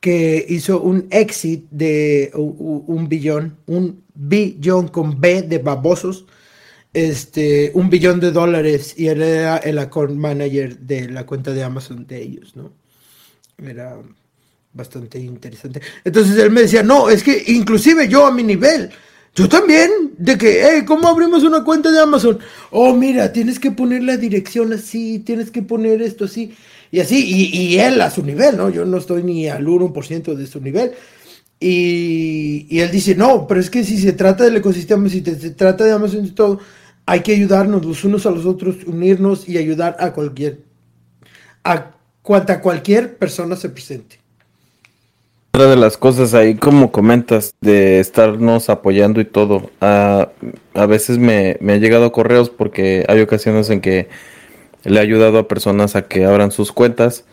[0.04, 6.26] que hizo un exit de un, billón, un billón con B de babosos,
[6.94, 11.64] este, un billón de dólares y él era el account manager de la cuenta de
[11.64, 12.74] Amazon de ellos, ¿no?
[13.66, 13.98] Era
[14.74, 15.80] bastante interesante.
[16.04, 18.90] Entonces él me decía, no, es que inclusive yo a mi nivel,
[19.34, 22.40] yo también, de que, ¿cómo abrimos una cuenta de Amazon?
[22.72, 26.54] Oh, mira, tienes que poner la dirección así, tienes que poner esto así.
[26.94, 28.70] Y así, y, él a su nivel, ¿no?
[28.70, 30.92] Yo no estoy ni al 1% de su nivel.
[31.60, 35.86] Y, él dice, no, pero es que si se trata del ecosistema, si se trata
[35.86, 36.60] de Amazon y todo,
[37.08, 40.60] hay que ayudarnos los unos a los otros, unirnos y ayudar a cualquier,
[41.64, 44.20] a cuanta cualquier persona se presente.
[45.56, 50.30] Otra de las cosas ahí, como comentas, de estarnos apoyando y todo, a,
[50.76, 54.10] a veces me, me ha llegado correos porque hay ocasiones en que
[54.84, 57.26] le ha ayudado a personas a que abran sus cuentas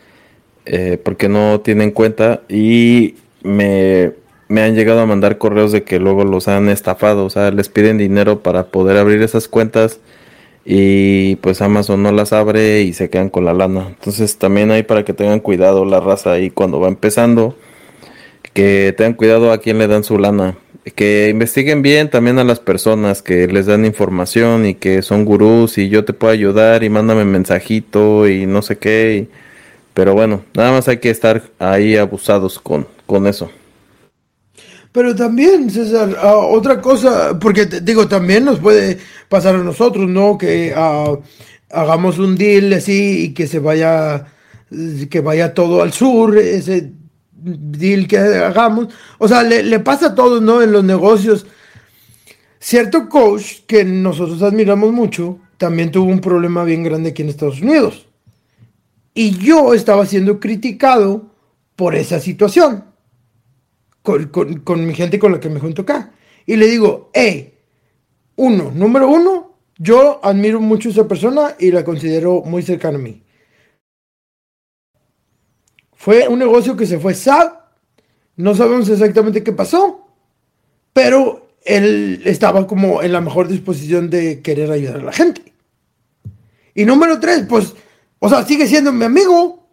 [0.65, 4.13] eh, porque no tienen cuenta y me,
[4.49, 7.97] han llegado a mandar correos de que luego los han estafado, o sea, les piden
[7.97, 9.99] dinero para poder abrir esas cuentas
[10.63, 13.87] y pues Amazon no las abre y se quedan con la lana.
[13.89, 17.55] Entonces también hay para que tengan cuidado la raza ahí cuando va empezando,
[18.53, 20.57] que tengan cuidado a quién le dan su lana
[20.95, 25.77] que investiguen bien también a las personas que les dan información y que son gurús
[25.77, 29.27] y yo te puedo ayudar y mándame mensajito y no sé qué.
[29.93, 33.51] pero bueno, nada más hay que estar ahí abusados con, con eso.
[34.91, 38.97] Pero también, César, ah, otra cosa, porque te digo, también nos puede
[39.29, 40.37] pasar a nosotros, ¿no?
[40.37, 41.17] Que ah,
[41.69, 44.25] hagamos un deal así y que se vaya,
[45.09, 46.91] que vaya todo al sur, ese
[47.41, 48.87] deal que hagamos.
[49.17, 50.61] O sea, le, pasa a todos, ¿no?
[50.61, 51.45] En los negocios.
[52.59, 57.61] Cierto coach que nosotros admiramos mucho, también tuvo un problema bien grande aquí en Estados
[57.61, 58.07] Unidos.
[59.13, 61.31] Y yo estaba siendo criticado
[61.75, 62.85] por esa situación.
[64.03, 64.25] Con,
[64.63, 66.11] con mi gente con la que me junto acá.
[66.45, 67.53] Y le digo, hey,
[68.35, 73.01] uno, número uno, yo admiro mucho a esa persona y la considero muy cercana a
[73.01, 73.21] mí.
[76.01, 77.51] Fue un negocio que se fue sad.
[78.35, 80.07] No sabemos exactamente qué pasó.
[80.93, 85.53] Pero él estaba como en la mejor disposición de querer ayudar a la gente.
[86.73, 87.75] Y número tres, pues,
[88.17, 89.69] o sea, sigue siendo mi amigo.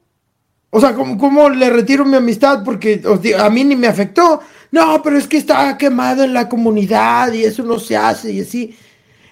[0.68, 2.62] O sea, ¿cómo, le retiro mi amistad?
[2.62, 3.00] Porque
[3.38, 4.40] a mí ni me afectó.
[4.70, 8.40] No, pero es que está quemado en la comunidad y eso no se hace y
[8.42, 8.76] así.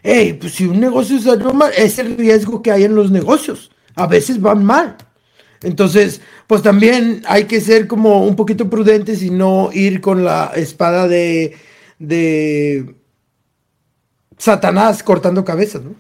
[0.03, 3.71] Ey, pues si un negocio salió mal, es el riesgo que hay en los negocios.
[3.97, 4.97] A veces van mal.
[5.63, 10.53] Entonces, pues también hay que ser como un poquito prudentes y no ir con la
[10.55, 11.57] espada de,
[11.99, 12.95] de
[14.39, 15.95] Satanás cortando cabezas, ¿no?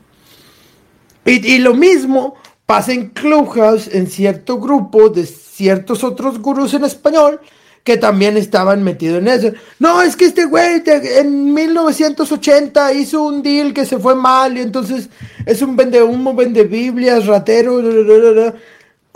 [1.26, 7.40] Y, lo mismo pasa en Clubhouse, en cierto grupo de ciertos otros gurús en español
[7.82, 9.52] que también estaban metidos en eso.
[9.80, 14.60] No, es que este güey en 1980 hizo un deal que se fue mal y
[14.60, 15.08] entonces
[15.44, 17.80] es un vende humo, vende Biblias, ratero.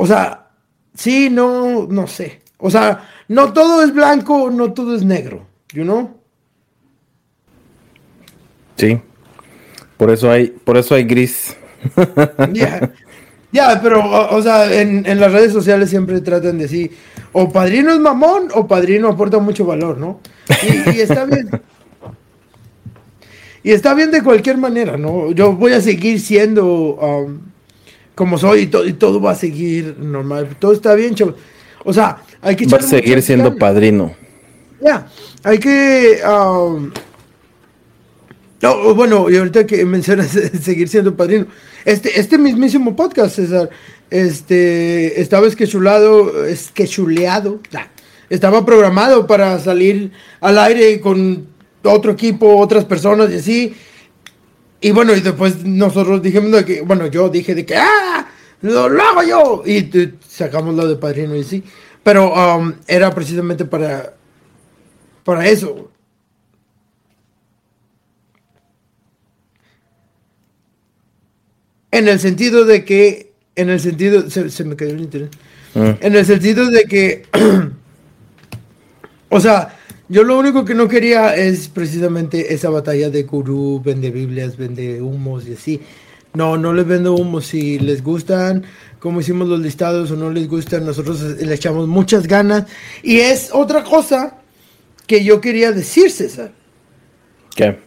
[0.03, 0.47] O sea,
[0.95, 2.41] sí, no, no sé.
[2.57, 6.17] O sea, no todo es blanco, no todo es negro, you know?
[8.77, 8.99] Sí.
[9.99, 11.55] Por eso hay, por eso hay gris.
[13.53, 16.93] Ya, pero, o, sea, en, en, las redes sociales siempre tratan de decir,
[17.33, 20.21] o padrino es mamón o padrino aporta mucho valor, ¿no?
[20.95, 21.51] Y, está bien.
[23.65, 25.33] y está bien de cualquier manera, ¿no?
[25.33, 27.41] Yo voy a seguir siendo um,
[28.21, 30.55] como soy y, y, todo va a seguir normal.
[30.59, 31.37] Todo está bien, chavos.
[31.87, 32.67] O sea, hay que...
[32.67, 34.15] Va a seguir siendo padrino.
[34.79, 35.07] Ya,
[35.43, 36.21] hay que...
[36.23, 36.91] Um,
[38.61, 40.29] no, bueno, y ahorita que mencionas
[40.63, 41.47] seguir siendo padrino,
[41.87, 43.71] este, este mismísimo podcast, César,
[44.11, 47.61] este, estaba esquechulado, esquechuleado,
[48.29, 51.47] estaba programado para salir al aire con
[51.85, 53.75] otro equipo, otras personas y así.
[54.81, 58.27] Y bueno, y después nosotros dijimos de que, bueno, yo dije de que, ¡ah!
[58.63, 59.63] Lo, hago yo.
[59.67, 59.91] Y
[60.27, 61.63] sacamos lo de padrino y sí.
[62.03, 64.15] Pero um, era precisamente para,
[65.25, 65.91] para eso.
[71.91, 75.37] En el sentido de que, en el sentido, se, me cayó el internet.
[75.75, 75.97] Ah.
[76.01, 77.27] En el sentido de que,
[79.29, 79.77] o sea,
[80.11, 85.01] yo lo único que no quería es precisamente esa batalla de gurú, vende Biblias, vende
[85.01, 85.81] humos y así.
[86.35, 87.47] No, no les vendo humos.
[87.47, 88.65] Si les gustan,
[88.99, 92.65] como hicimos los listados o no les gustan, nosotros le echamos muchas ganas.
[93.05, 94.39] Y es otra cosa
[95.07, 96.51] que yo quería decir, César.
[97.55, 97.79] ¿Qué?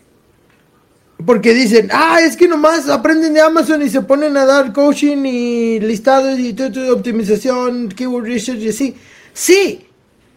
[1.26, 5.26] Porque dicen, ah, es que nomás aprenden de Amazon y se ponen a dar coaching
[5.26, 8.96] y listados y todo, optimización, keyword research y así.
[9.34, 9.88] Sí,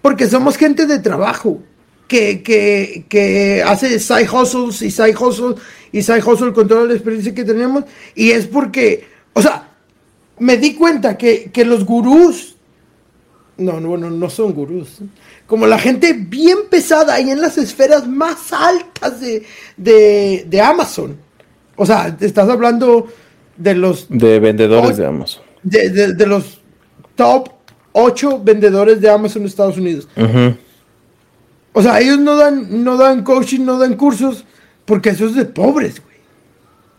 [0.02, 1.62] porque somos gente de trabajo
[2.06, 5.56] que, que, que hace side hustles y side hustles
[5.92, 7.84] y side hustle con toda la experiencia que tenemos.
[8.14, 9.70] Y es porque, o sea,
[10.38, 12.56] me di cuenta que, que los gurús,
[13.58, 15.00] no, no, no, no son gurús
[15.46, 19.20] como la gente bien pesada y en las esferas más altas
[19.76, 21.16] de, Amazon.
[21.76, 23.06] O sea, estás hablando
[23.56, 24.06] de los...
[24.08, 25.42] De vendedores de Amazon.
[25.62, 26.60] De, los
[27.14, 27.48] top
[27.92, 30.08] 8 vendedores de Amazon en Estados Unidos.
[31.76, 34.46] O sea, ellos no dan, no dan coaching, no dan cursos,
[34.86, 36.16] porque eso es de pobres, güey.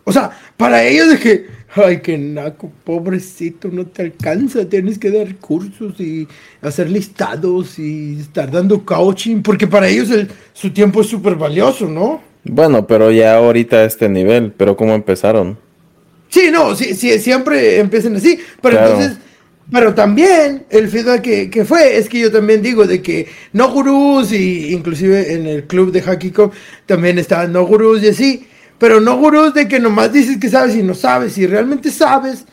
[0.03, 5.11] O sea, para ellos de que Ay, qué naco, pobrecito, no te alcanza, tienes que
[5.11, 6.27] dar cursos y
[6.61, 10.09] hacer listados y estar dando coaching, porque para ellos
[10.53, 12.21] su tiempo es súper valioso, ¿no?
[12.43, 15.57] Bueno, pero ya ahorita a este nivel, pero ¿cómo empezaron?
[16.29, 19.17] Sí, no, sí, sí siempre empiezan así, pero entonces,
[19.71, 23.69] pero también el feedback que, que, fue es que yo también digo de que no
[23.69, 26.51] gurús y inclusive en el club de Hakiko
[26.85, 30.75] también estaban no gurús y así, pero no gurús de que nomás dices que sabes
[30.75, 31.33] y no sabes.
[31.33, 32.45] Si realmente sabes,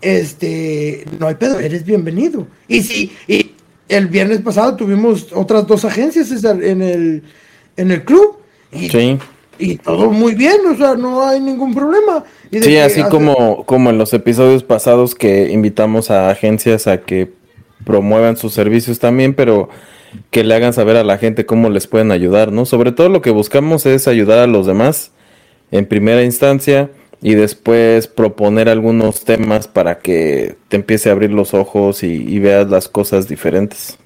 [0.00, 2.46] este, no hay pedo, eres bienvenido.
[2.68, 3.52] Y sí, y
[3.88, 7.22] el viernes pasado tuvimos otras dos agencias en el,
[7.76, 8.36] en el club.
[8.72, 9.18] Y, sí.
[9.58, 12.24] Y todo muy bien, o sea, no hay ningún problema.
[12.62, 17.32] Sí, así como, como en los episodios pasados que invitamos a agencias a que
[17.84, 19.68] promuevan sus servicios también, pero
[20.30, 22.66] que le hagan saber a la gente cómo les pueden ayudar, ¿no?
[22.66, 25.10] Sobre todo lo que buscamos es ayudar a los demás
[25.70, 26.90] en primera instancia
[27.20, 32.68] y después proponer algunos temas para que te empiece a abrir los ojos y, veas
[32.68, 33.98] las cosas diferentes.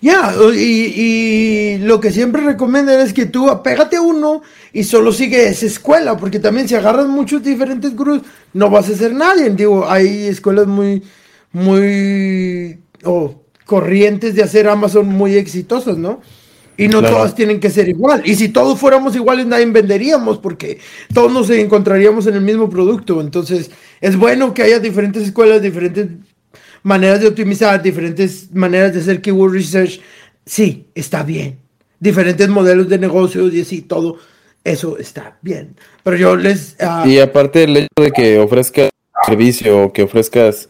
[0.00, 5.48] Ya, y, lo que siempre recomiendan es que tú apégate a uno y solo sigue
[5.48, 9.50] esa escuela, porque también si agarras muchos diferentes gurús, no vas a ser nadie.
[9.50, 11.02] Digo, hay escuelas muy,
[11.52, 12.78] muy
[13.64, 16.20] corrientes de hacer Amazon muy exitosas, ¿no?
[16.76, 18.22] Y no todas tienen que ser igual.
[18.24, 20.78] Y si todos fuéramos iguales, nadie venderíamos porque
[21.12, 23.20] todos nos encontraríamos en el mismo producto.
[23.20, 26.06] Entonces, es bueno que haya diferentes escuelas, diferentes
[26.82, 30.00] maneras de optimizar, diferentes maneras de hacer keyword research.
[30.44, 31.58] Sí, está bien.
[32.00, 34.18] Diferentes modelos de negocios y así, todo
[34.64, 35.74] eso está bien.
[36.02, 36.76] Pero yo les...
[36.80, 38.90] Ah, y aparte el hecho de que ofrezcas
[39.26, 40.68] servicio o que ofrezcas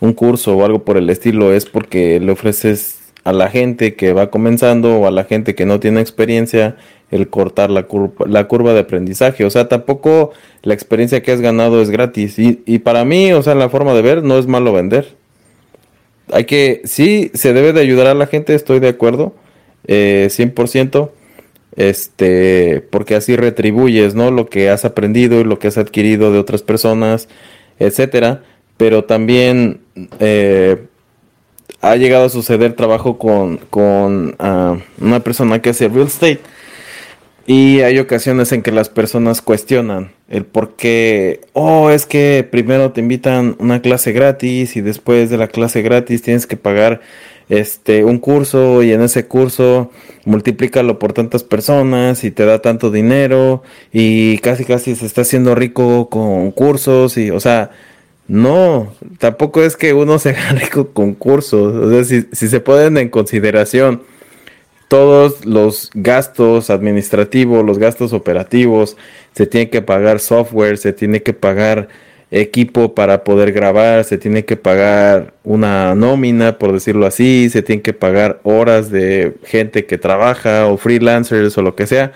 [0.00, 4.12] un curso o algo por el estilo es porque le ofreces a la gente que
[4.12, 6.76] va comenzando o a la gente que no tiene experiencia
[7.10, 9.44] el cortar la curva, la curva de aprendizaje.
[9.44, 12.38] O sea, tampoco la experiencia que has ganado es gratis.
[12.38, 15.16] Y, y para mí, o sea, la forma de ver, no es malo vender.
[16.32, 19.34] Hay que, sí, se debe de ayudar a la gente, estoy de acuerdo,
[19.86, 21.10] eh, 100%,
[21.76, 24.30] este, porque así retribuyes, ¿no?
[24.30, 27.28] Lo que has aprendido y lo que has adquirido de otras personas,
[27.78, 28.42] etcétera.
[28.76, 29.80] Pero también,
[30.20, 30.86] eh,
[31.80, 36.40] ha llegado a suceder trabajo con, con ah, una persona que hace real estate
[37.46, 42.92] y hay ocasiones en que las personas cuestionan el por qué, oh, es que primero
[42.92, 47.00] te invitan una clase gratis y después de la clase gratis tienes que pagar
[47.48, 49.92] este un curso y en ese curso
[50.24, 53.62] multiplícalo por tantas personas y te da tanto dinero
[53.92, 57.70] y casi casi se está haciendo rico con cursos y o sea,
[58.26, 62.60] no, tampoco es que uno se haga rico con cursos, o sea, si, si se
[62.60, 64.02] ponen en consideración
[64.88, 68.96] todos los gastos administrativos, los gastos operativos,
[69.36, 71.88] se tiene que pagar software, se tiene que pagar
[72.30, 77.82] equipo para poder grabar, se tiene que pagar una nómina, por decirlo así, se tiene
[77.82, 82.12] que pagar horas de gente que trabaja o freelancers o lo que sea.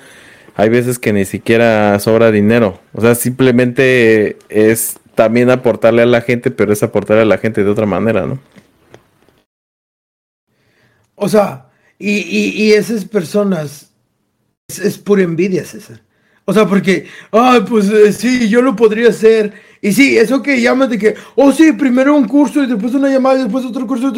[0.56, 2.80] Hay veces que ni siquiera sobra dinero.
[2.94, 7.62] O sea, simplemente es también aportarle a la gente, pero es aportarle a la gente
[7.62, 8.38] de otra manera, ¿no?
[11.16, 11.66] O sea,
[11.98, 13.90] y, esas personas,
[14.68, 16.00] es, pura envidia, César.
[16.51, 19.53] O sea, porque, ay, pues eh, sí, yo lo podría hacer.
[19.80, 23.09] Y sí, eso que llamas de que, oh sí, primero un curso y después una
[23.09, 24.12] llamada y después otro curso.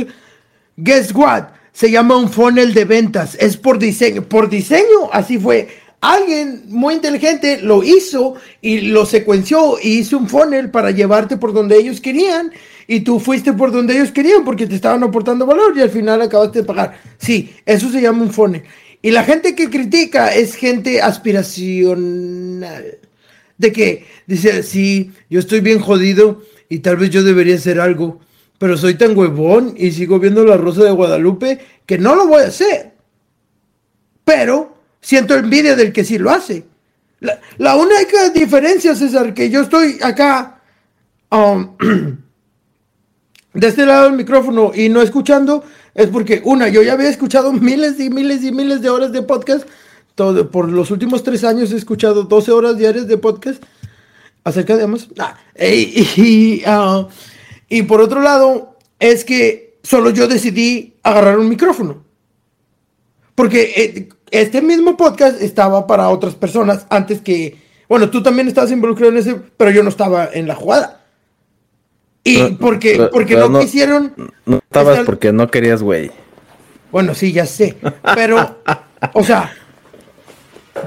[0.79, 1.49] Guess what?
[1.73, 3.37] Se llama un funnel de ventas.
[3.39, 4.23] Es por diseño.
[4.23, 5.69] Por diseño, así fue.
[6.01, 11.53] Alguien muy inteligente lo hizo y lo secuenció y hizo un funnel para llevarte por
[11.53, 12.51] donde ellos querían
[12.87, 16.23] y tú fuiste por donde ellos querían porque te estaban aportando valor y al final
[16.23, 16.99] acabaste de pagar.
[17.19, 18.63] Sí, eso se llama un funnel.
[19.03, 22.99] Y la gente que critica es gente aspiracional.
[23.59, 28.21] De que dice, sí, yo estoy bien jodido y tal vez yo debería hacer algo,
[28.59, 32.43] pero soy tan huevón y sigo viendo la Rosa de Guadalupe que no lo voy
[32.43, 32.93] a hacer.
[34.25, 36.65] Pero siento envidia del que sí lo hace.
[37.59, 40.61] La, única diferencia, César, que yo estoy acá
[41.31, 41.77] um,
[43.55, 45.65] de este lado del micrófono y no escuchando,
[45.95, 49.23] es porque, una, yo ya había escuchado miles y miles y miles de horas de
[49.23, 49.67] podcast.
[50.15, 53.63] Todo, por los últimos tres años he escuchado 12 horas diarias de podcast
[54.45, 55.13] acerca de Amazon.
[55.19, 57.09] Ah, y, ah,
[57.69, 62.05] y, por otro lado, es que solo yo decidí agarrar un micrófono.
[63.35, 68.71] Porque eh, este mismo podcast estaba para otras personas antes que, bueno, tú también estabas
[68.71, 71.02] involucrado en ese, pero yo no estaba en la jugada.
[72.25, 74.13] Y porque, porque no, quisieron.
[74.47, 76.11] No estabas porque no querías, güey.
[76.93, 77.77] Bueno, sí, ya sé.
[78.15, 78.59] Pero,
[79.15, 79.53] o sea,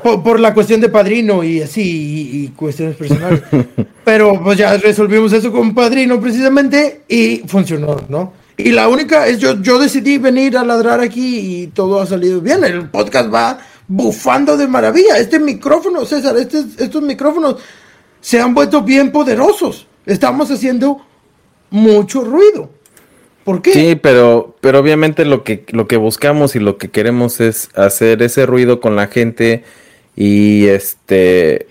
[0.01, 3.41] por, la cuestión de padrino y así, y, cuestiones personales.
[4.05, 8.33] Pero pues ya resolvimos eso con padrino precisamente y funcionó, ¿no?
[8.57, 12.39] Y la única es yo, yo decidí venir a ladrar aquí y todo ha salido
[12.39, 12.63] bien.
[12.63, 15.17] El podcast va bufando de maravilla.
[15.17, 17.57] Este micrófono, César, este, estos micrófonos
[18.21, 19.87] se han vuelto bien poderosos.
[20.05, 21.01] Estamos haciendo
[21.69, 22.69] mucho ruido.
[23.43, 23.73] ¿Por qué?
[23.73, 28.23] Sí, pero, pero obviamente lo que, lo que buscamos y lo que queremos es hacer
[28.23, 29.63] ese ruido con la gente
[30.15, 31.67] y este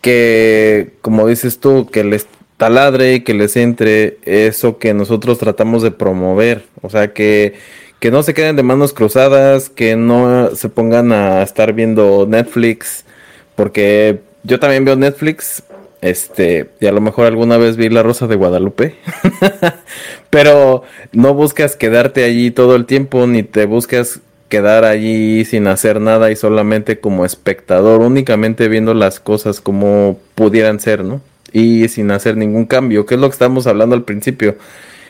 [0.00, 5.90] que, como dices tú, que les taladre, que les entre eso que nosotros tratamos de
[5.90, 6.64] promover.
[6.82, 7.54] O sea, que,
[8.00, 13.04] que no se queden de manos cruzadas, que no se pongan a estar viendo Netflix,
[13.54, 15.62] porque yo también veo Netflix,
[16.06, 18.94] este, y a lo mejor alguna vez vi La Rosa de Guadalupe.
[20.30, 20.82] Pero
[21.12, 26.30] no buscas quedarte allí todo el tiempo, ni te buscas quedar allí sin hacer nada
[26.30, 31.20] y solamente como espectador, únicamente viendo las cosas como pudieran ser, ¿no?
[31.52, 34.56] Y sin hacer ningún cambio, que es lo que estamos hablando al principio.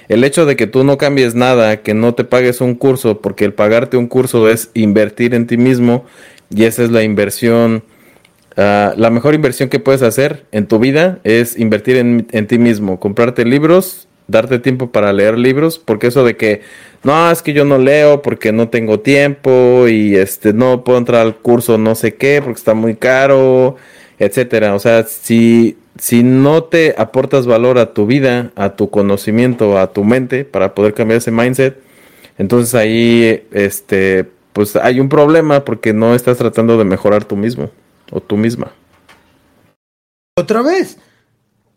[0.09, 3.45] El hecho de que tú no cambies nada, que no te pagues un curso, porque
[3.45, 6.07] el pagarte un curso es invertir en ti mismo,
[6.49, 7.83] y esa es la inversión
[8.57, 12.99] Ah, la mejor inversión que puedes hacer en tu vida es invertir en, ti mismo,
[12.99, 16.63] comprarte libros, darte tiempo para leer libros, porque eso de que
[17.05, 21.21] no, es que yo no leo porque no tengo tiempo y este no puedo entrar
[21.21, 23.77] al curso no sé qué porque está muy caro,
[24.19, 24.75] etcétera.
[24.75, 29.93] O sea, si si no te aportas valor a tu vida, a tu conocimiento, a
[29.93, 31.79] tu mente para poder cambiar ese mindset,
[32.39, 37.71] entonces ahí este pues hay un problema porque no estás tratando de mejorar tú mismo
[38.11, 38.73] o tú misma.
[40.39, 40.99] Otra vez,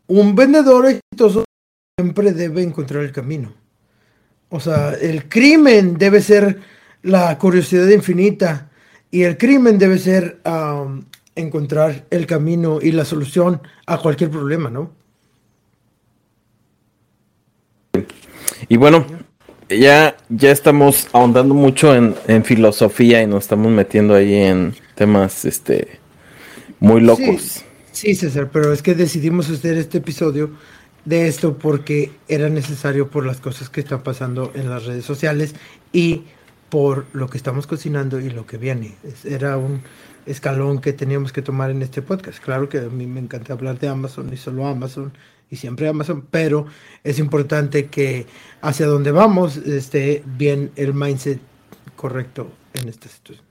[0.07, 1.45] un vendedor exitoso
[1.97, 3.53] siempre debe encontrar el camino.
[4.49, 6.59] O sea, el crimen debe ser
[7.03, 8.69] la curiosidad infinita
[9.11, 10.41] y el crimen debe ser
[11.36, 14.91] encontrar el camino y la solución a cualquier problema, ¿no?
[18.67, 19.05] Y bueno,
[19.69, 25.45] ya, ya estamos ahondando mucho en, en filosofía y nos estamos metiendo ahí en temas
[25.45, 25.99] este
[26.80, 27.63] muy locos.
[27.91, 30.51] Sí, César, pero es que decidimos hacer este episodio
[31.05, 35.55] de esto porque era necesario por las cosas que están pasando en las redes sociales
[35.91, 36.23] y
[36.69, 38.93] por lo que estamos cocinando y lo que viene.
[39.25, 39.82] Era un
[40.25, 42.39] escalón que teníamos que tomar en este podcast.
[42.43, 45.11] Claro que a mí me encanta hablar de Amazon y solo Amazon
[45.49, 46.67] y siempre Amazon, pero
[47.03, 48.27] es importante que
[48.61, 51.39] hacia donde vamos esté bien el mindset
[51.95, 53.45] correcto en esta situación.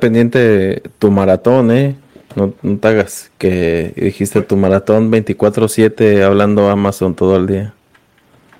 [0.00, 1.94] Pendiente tu maratón, ¿eh?
[2.36, 7.74] No, no te hagas que dijiste tu maratón 24/7 hablando Amazon todo el día.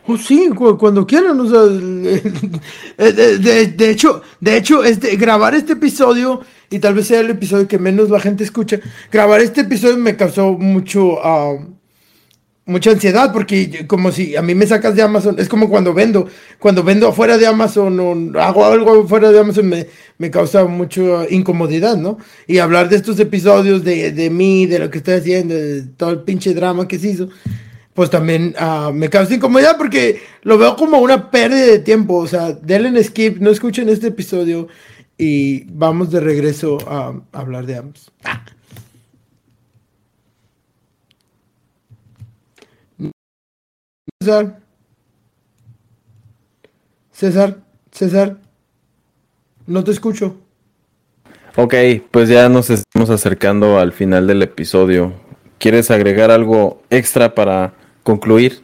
[0.08, 1.62] Oh, sí, cuando quieran, o sea,
[2.96, 7.80] de, hecho, de hecho, este, grabar este episodio, y tal vez sea el episodio que
[7.80, 8.78] menos la gente escucha,
[9.10, 11.56] grabar este episodio me causó mucho, ah,
[12.66, 16.28] mucha ansiedad, porque como si a mí me sacas de Amazon, es como cuando vendo,
[16.58, 19.86] cuando vendo afuera de Amazon o hago algo afuera de Amazon, me,
[20.18, 21.00] me causa mucha
[21.30, 22.18] incomodidad, ¿no?
[22.46, 26.10] Y hablar de estos episodios, de, de mí, de lo que estoy haciendo, de todo
[26.10, 27.28] el pinche drama que se hizo
[27.96, 32.16] pues también uh, me causa incomodidad porque lo veo como una pérdida de tiempo.
[32.16, 34.68] O sea, denle skip, no escuchen este episodio
[35.16, 38.12] y vamos de regreso a, hablar de ambos.
[44.20, 44.60] César.
[47.12, 47.58] César,
[47.92, 48.36] César,
[49.66, 50.36] no te escucho.
[51.56, 51.74] Ok,
[52.10, 55.12] pues ya nos estamos acercando al final del episodio.
[55.58, 58.62] ¿Quieres agregar algo extra para concluir?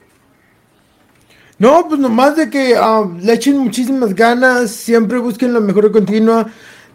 [1.59, 6.47] No, pues nomás de que ah, le echen muchísimas ganas, siempre busquen la mejora continua.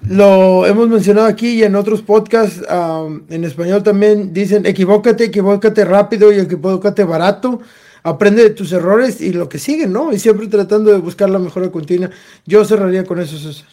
[0.07, 5.85] Lo hemos mencionado aquí y en otros podcasts ah, en español también dicen equivócate, equivócate
[5.85, 7.61] rápido y equivócate barato.
[8.07, 10.13] Aprende de tus errores y lo que sigue, ¿no?
[10.13, 12.09] Y siempre tratando de buscar la mejora continua.
[12.45, 13.67] Yo cerraría con eso, César.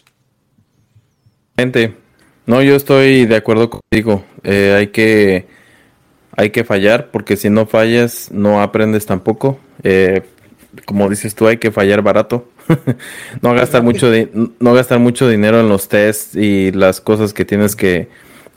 [1.57, 1.95] Gente,
[2.45, 4.25] no, yo estoy de acuerdo contigo.
[4.43, 5.47] Eh, hay que
[6.35, 9.57] hay que fallar, porque si no fallas, no aprendes tampoco.
[9.83, 10.23] Eh,
[10.83, 12.49] como dices tú, hay que fallar barato.
[13.41, 14.11] no gastar mucho
[14.59, 18.09] no gastar mucho dinero en los tests y las cosas que tienes que,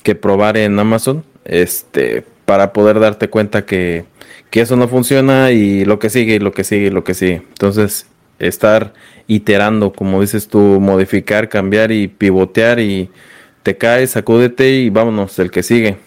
[0.02, 4.06] que probar en Amazon, este, para poder darte cuenta que,
[4.50, 7.12] que eso no funciona y lo que sigue, y lo que sigue, y lo que
[7.12, 7.42] sigue.
[7.46, 8.06] Entonces,
[8.38, 8.94] estar
[9.26, 13.10] iterando, como dices tú, modificar, cambiar y pivotear y
[13.62, 15.98] te caes, sacúdete y vámonos, el que sigue.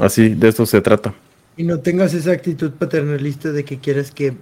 [0.00, 1.14] Así, de esto se trata.
[1.56, 4.34] Y no tengas esa actitud paternalista de que quieres que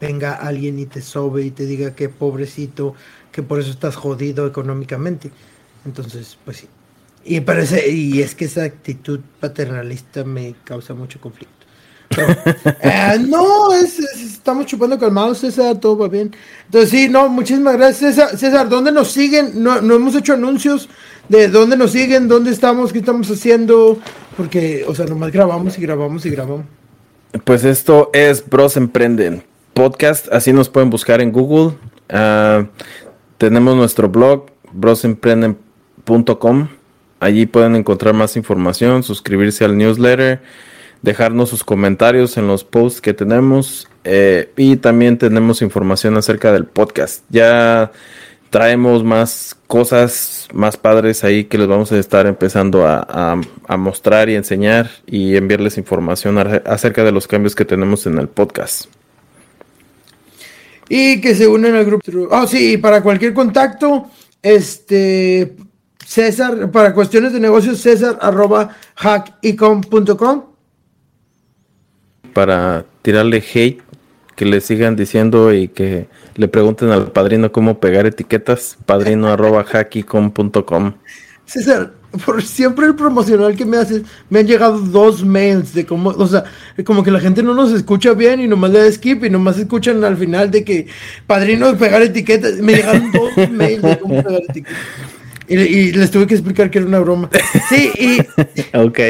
[0.00, 2.94] venga alguien y te sobe y te diga que pobrecito,
[3.32, 5.30] que por eso estás jodido económicamente.
[5.84, 6.68] Entonces, pues sí.
[7.28, 11.54] Y parece, y es que esa actitud paternalista me causa mucho conflicto.
[12.82, 16.30] Eh, no, estamos chupando calmados, César, todo va bien.
[16.66, 18.38] Entonces, sí, no, muchísimas gracias, César.
[18.38, 19.62] César, ¿dónde nos siguen?
[19.62, 20.88] No, no hemos hecho anuncios
[21.28, 23.98] de dónde nos siguen, dónde estamos, qué estamos haciendo,
[24.36, 26.66] porque, o sea, nomás grabamos y grabamos y grabamos.
[27.44, 29.42] Pues esto es Bros Emprenden
[29.74, 31.76] Podcast, así nos pueden buscar en Google.
[32.08, 32.66] Ah,
[33.36, 36.68] tenemos nuestro blog, brosemprenden.com.
[37.26, 40.42] Allí pueden encontrar más información, suscribirse al newsletter,
[41.02, 46.66] dejarnos sus comentarios en los posts que tenemos eh, y también tenemos información acerca del
[46.66, 47.24] podcast.
[47.28, 47.90] Ya
[48.50, 53.36] traemos más cosas más padres ahí que les vamos a estar empezando a,
[53.76, 58.84] mostrar y enseñar y enviarles información acerca de los cambios que tenemos en el podcast.
[60.88, 62.08] Y que se unen al grupo.
[62.30, 64.08] Oh, sí, para cualquier contacto,
[64.42, 65.56] este
[66.06, 70.44] César, para cuestiones de negocios, César arroba hackicom.com.
[72.32, 73.82] Para tirarle hate
[74.36, 79.66] que le sigan diciendo y que le pregunten al padrino cómo pegar etiquetas, padrino arroba
[81.44, 81.92] César,
[82.24, 86.26] por siempre el promocional que me haces, me han llegado dos mails de cómo, o
[86.28, 86.44] sea,
[86.84, 89.58] como que la gente no nos escucha bien y nomás le da skip y nomás
[89.58, 90.86] escuchan al final de que
[91.26, 92.58] padrino pegar etiquetas.
[92.58, 95.15] Me llegaron dos mails de cómo pegar etiquetas.
[95.48, 97.30] Y, y, les tuve que explicar que era una broma.
[97.68, 98.76] Sí, y.
[98.76, 99.00] ok.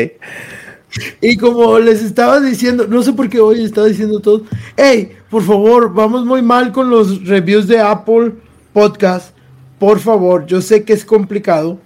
[1.20, 4.44] Y como les estaba diciendo, no sé por qué hoy estaba diciendo todo,
[4.76, 8.32] hey, por favor, vamos muy mal con los reviews de Apple
[8.72, 9.34] Podcast.
[9.78, 11.78] Por favor, yo sé que es complicado,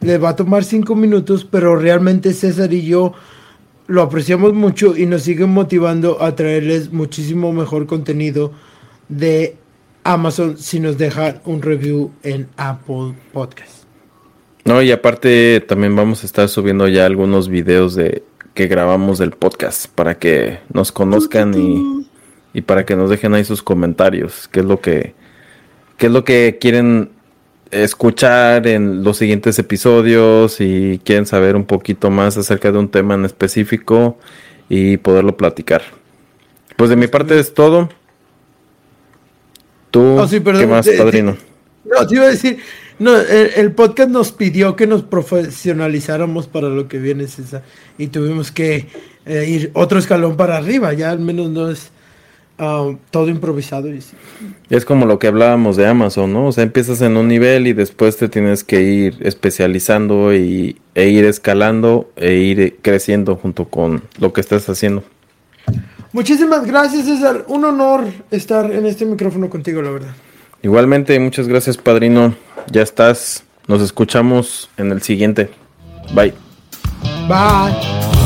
[0.00, 3.12] le va a tomar cinco minutos, pero realmente César y yo
[3.86, 8.52] lo apreciamos mucho y nos siguen motivando a traerles muchísimo mejor contenido
[9.08, 9.56] de
[10.04, 13.83] Amazon si nos dejan un review en Apple Podcast.
[14.64, 18.22] No, y aparte también vamos a estar subiendo ya algunos videos de
[18.54, 22.08] que grabamos del podcast para que nos conozcan y,
[22.58, 25.14] y, para que nos dejen ahí sus comentarios, qué es lo que
[25.96, 27.10] qué es lo que quieren
[27.70, 33.14] escuchar en los siguientes episodios y quieren saber un poquito más acerca de un tema
[33.14, 34.18] en específico
[34.68, 35.82] y poderlo platicar.
[36.76, 37.88] Pues de mi parte es todo.
[39.90, 41.36] ¿Tú oh, qué más, padrino?
[41.84, 42.58] no, te iba a decir,
[42.98, 47.62] No, el, podcast nos pidió que nos profesionalizáramos para lo que viene, César.
[47.98, 48.86] Y tuvimos que
[49.26, 50.92] eh, ir otro escalón para arriba.
[50.92, 51.90] Ya al menos no es
[52.58, 53.92] ah, todo improvisado.
[53.92, 54.00] Y
[54.70, 56.46] Es como lo que hablábamos de Amazon, ¿no?
[56.46, 61.08] O sea, empiezas en un nivel y después te tienes que ir especializando y, e
[61.08, 65.02] ir escalando e ir creciendo junto con lo que estás haciendo.
[66.12, 67.44] Muchísimas gracias, César.
[67.48, 70.14] Un honor estar en este micrófono contigo, la verdad.
[70.62, 72.34] Igualmente, muchas gracias, padrino.
[72.70, 73.44] Ya estás.
[73.66, 75.50] Nos escuchamos en el siguiente.
[76.14, 76.34] Bye.
[77.28, 78.23] Bye.